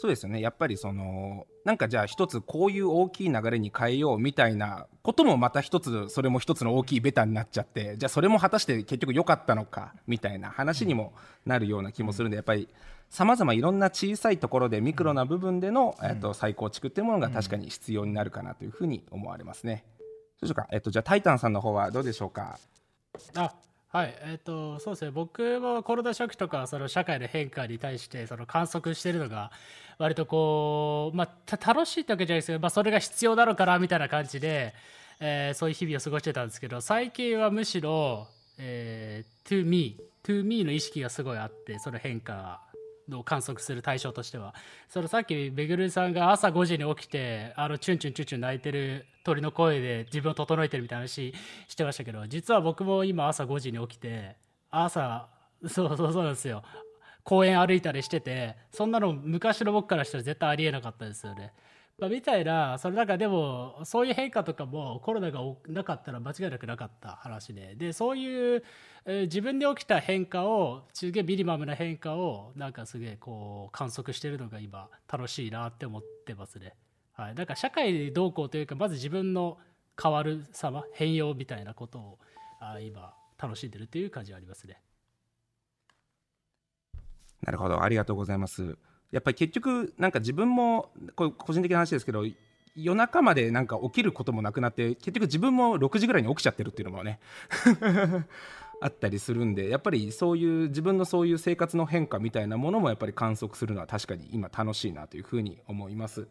[0.00, 0.40] そうですよね。
[0.40, 11.14] やっぱりそのなんかじゃあ一つこういう大きい流れに変えようみたいなこともまた一つそれも一つの大きいベタになっちゃってじゃあそれも果たして結局良かったのかみたいな話にも
[11.46, 12.68] なるような気もするんでやっぱり
[13.10, 19.84] さまざまいろんな小さいところでミクロな部分での、えっと再構築っていうものが確かに必要になるかなというふうに思われますね。
[20.40, 22.58] どうでしょうか、えっと、じゃあタイタンさんの方はどうでしょうか？
[23.36, 23.52] あ
[23.90, 24.14] はい。
[24.22, 25.10] えっ、とそうですね。
[25.10, 29.50] 僕もコロナショックとかその社会の変化に対してその観測してるのが
[29.98, 34.74] 割とこうまあ楽しいってわけじゃないですけど、まあ、それが必要なのかなみたいな感じで、
[35.20, 38.28] えーそういう日々を過ごしてたんですけど最近はむしろ、
[38.58, 42.60] えー、to me to me の意識がすごいあってその変化
[43.16, 44.54] を観測する対象としては
[44.88, 51.32] そのさっきめぐるさんが朝5時に起きてあのチュンチュンチュンチュン鳴いてる鳥の声で自分を整えてるみたいな話
[51.68, 54.36] してましたけど実は僕も今朝5時に起きて
[54.70, 55.28] 朝
[55.66, 56.62] そうそうそうなんですよ
[57.24, 61.52] 公園歩いたりしててそんなの昔の僕からしたら絶対ありえなかったですよね。
[61.98, 68.62] まあ、みたいなその中でもそういう変化とかもコロナがなかったら間違いなくなかった話ででそういう、
[69.04, 76.74] えー、自分で起きた変化をすげえミニマムな変化をなんかすげえこう観測してるのが今楽しいなって思ってますね。
[77.14, 79.58] はい、だか社会動向というかまず自分の
[80.00, 82.18] 変わる様変容みたいなことを
[82.60, 84.80] あ今楽しんでるっていう感じはありますね。
[87.42, 88.78] なるほどありがとうございます。
[89.10, 92.24] やっぱり結局なんか自分もこれ個人的な話ですけど
[92.76, 97.18] 夜中までなんか起きることもなくなって結局自分も6時ぐらいに起きちゃってるっていうのもね
[98.80, 106.28] あったりするんでやっぱりそういう自分のそういう生活の変化みたいなものもやっぱり観測するのは確かに今楽しいなというふうに思います。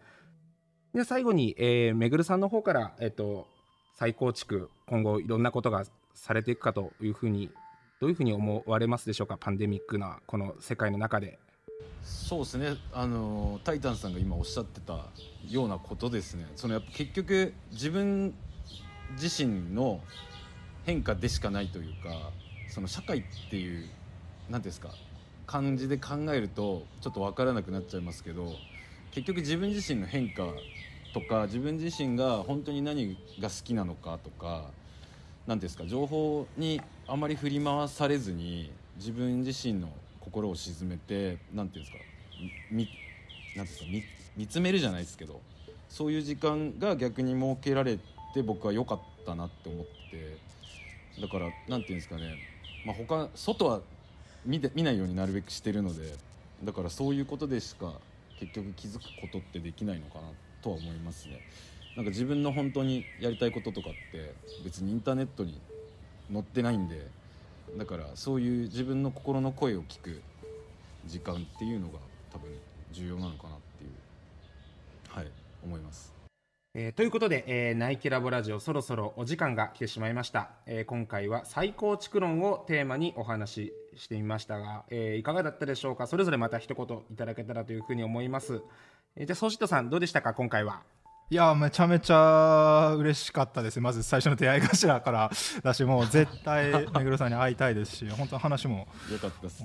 [0.93, 3.47] で最後に、えー、めぐるさんの方から、えっと、
[3.95, 7.51] 再構築今後いろんなことがされていくかというふうに
[7.99, 9.37] どういうふうに思われますでしょうか？
[9.37, 11.39] パンデミックなこの世界の中で。
[12.07, 12.75] そうですね。
[12.93, 15.05] あのタイタンさんが今おっしゃってた
[15.49, 16.45] ようなことですね。
[16.55, 18.33] そのやっぱ結局自分
[19.19, 20.01] 自身の
[20.85, 22.31] 変化でしかないというか
[22.69, 23.87] その社会っていう
[24.49, 24.89] 何ですか
[25.45, 28.53] 感じで考えるとちょっと分からなくなっちゃいますけど
[29.11, 30.47] 結局自分自身の変化
[31.13, 34.65] とか自分自身が本当に何が好きなのかとか
[35.45, 39.89] 何ですか情報にあまり振り回されずに自分自身の
[40.27, 42.03] 心を沈めて何ていうんですか
[42.69, 42.89] み
[43.55, 44.03] なんですか見
[44.35, 45.39] 見つめるじゃないですけど
[45.87, 47.97] そういう時間が逆に設けられ
[48.33, 52.35] て僕は良かったなって思ってだから何ていうんですかね、
[52.85, 53.79] まあ他、外は
[54.45, 56.13] 見て見ないようになるべくしてるので
[56.63, 57.93] だからそういうことでしか
[58.39, 60.27] 結局気づくことってできないのかな
[60.61, 61.39] とは思いますね。
[61.95, 65.59] なんか自分の本当にやりたいこととかって別にインターネットに
[66.31, 67.07] 載ってないんで
[67.75, 70.21] だからそういう自分の心の声を聞く
[71.05, 71.99] 時間っていうのが
[72.31, 72.49] 多分
[72.91, 73.91] 重要なのかなっていう
[75.09, 75.27] はい
[75.63, 76.13] 思います。
[76.73, 86.05] えー、ということで、えー、ナイキラボラジオそろそろお時間が来てしまいました、えー、今回は最高築論をテーマにお話ししてみましたが、えいかがだったでしょうか？
[86.05, 88.61] それぞれまた一言いただけたらというふうに思います、
[89.15, 90.35] えじゃあソシットさんどうでしたか？
[90.35, 90.83] 今回は。
[91.29, 93.81] いやめちゃめちゃ嬉しかったです。
[93.81, 95.29] まず最初の出会い頭から
[95.61, 99.57] だしもう絶対目黒さんに会いたいですし本当話もよかったです。
[99.57, 99.63] 素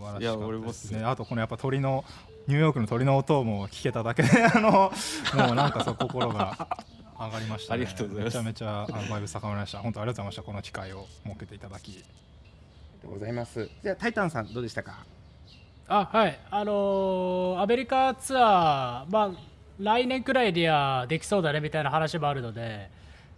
[0.00, 1.04] 晴らしかったですね。
[1.04, 2.02] あとこのやっぱ鳥の
[2.46, 6.66] ニューヨークの鳥の音も聞けただけで あのもうなんかそう心が
[7.20, 8.42] 上がりました、ね、ありがとうございます。
[8.42, 9.78] めちゃめちゃあのバイブ高まりました。
[9.80, 10.42] 本当ありがとうございました。
[10.44, 11.90] この機会を設けていただき。
[11.90, 12.04] ありが
[13.02, 13.68] とうございます。
[13.82, 15.04] じゃあタイタンさんどうでしたか？
[15.88, 16.40] あはい。
[16.50, 22.90] あのー、アメリカツアーまあ来年くらいではできそうだねみたいな話もあるので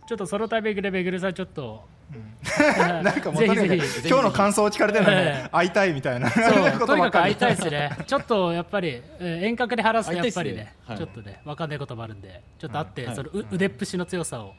[0.07, 1.85] ちょっとそのタイミングでめぐるさんちょっと
[3.03, 3.75] なんかもうとにかく
[4.07, 6.31] 今日の感想を聞かれてるので、会いたいみたいな。
[6.31, 7.91] そう とにかく会いたいですね。
[8.07, 14.55] ちょっとやっぱり、遠隔で話すとやっぱりね、ちょっとね分かんないこともあるんでちょっと会って、その腕っぷしの強さを。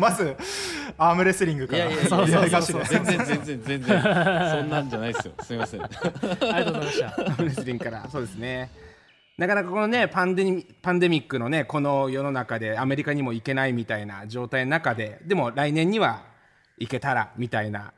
[0.00, 0.34] まず
[0.96, 1.84] アームレスリングから。
[1.84, 4.08] いやいやそうそうそう全然全然全然そ
[4.62, 5.94] んなんじゃないですよすみませんあり
[6.40, 8.70] がとうございましたアームレスリングからそうですね
[9.36, 16.22] なかなかこのねパンデミパンデミックのねこの世の中でアメリカにも行けないみたいな状態の中ででも来年には
[16.78, 17.92] 行けたらみたいな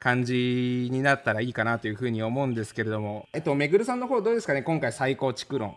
[0.00, 3.26] 感じになったらいいかなというふうに思うんですけれども。
[3.32, 4.62] えっとめぐるさんの方どうですかね？
[4.62, 5.76] 今回最高築論。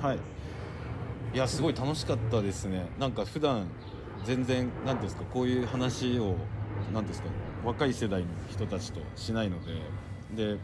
[0.00, 0.18] はい。
[1.34, 2.86] いやすごい楽しかったですね。
[2.98, 3.68] なんか普段
[4.24, 5.24] 全然何ですか？
[5.24, 6.36] こういう話を
[6.92, 7.28] 何ですか？
[7.64, 10.54] 若い世代の人たちとしないので。
[10.54, 10.58] で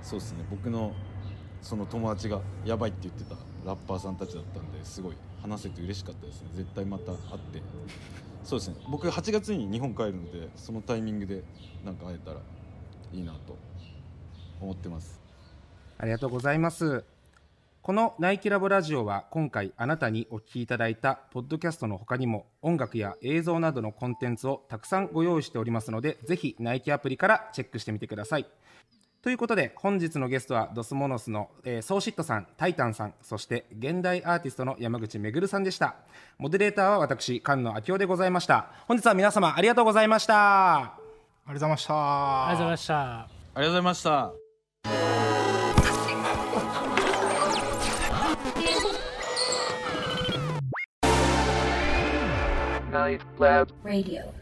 [0.00, 0.44] そうですね。
[0.50, 0.92] 僕の
[1.62, 6.48] その友達がやばいって言ってたラッパーさんたちだったんですごい話せて嬉しかったですね。
[6.54, 7.16] 絶対また会っ
[7.52, 7.62] て。
[8.44, 8.76] そうですね。
[8.90, 11.42] 僕8月に日本帰るのでそのタイミングで
[11.84, 12.40] なんか会えたら
[13.12, 13.56] いいなと
[14.60, 15.20] 思ってます。
[15.98, 17.04] ありがとうございます。
[17.82, 28.46] このナイキラボラジオは今回あなたにお聞きいただいたポッドキャストの他にも音楽や映像などのコンテンツをたくさんご用意しておりますのでぜひナイキアプリからチェックしてみてください。
[29.22, 35.94] ということで本日のゲストはドスモノスの、えー、ソーシットさんタイタンさんそして現代アーティストの山口めぐるさんでした。
[36.38, 38.70] モデレーターは私菅野昭夫でございました。
[38.88, 40.80] 本日は皆様ありがとうございました。
[40.80, 40.96] ありが
[41.46, 41.94] とうございました。
[41.94, 42.94] ありがとうございました。
[42.94, 44.32] ありがとうございました。
[52.92, 54.41] Night Lab Radio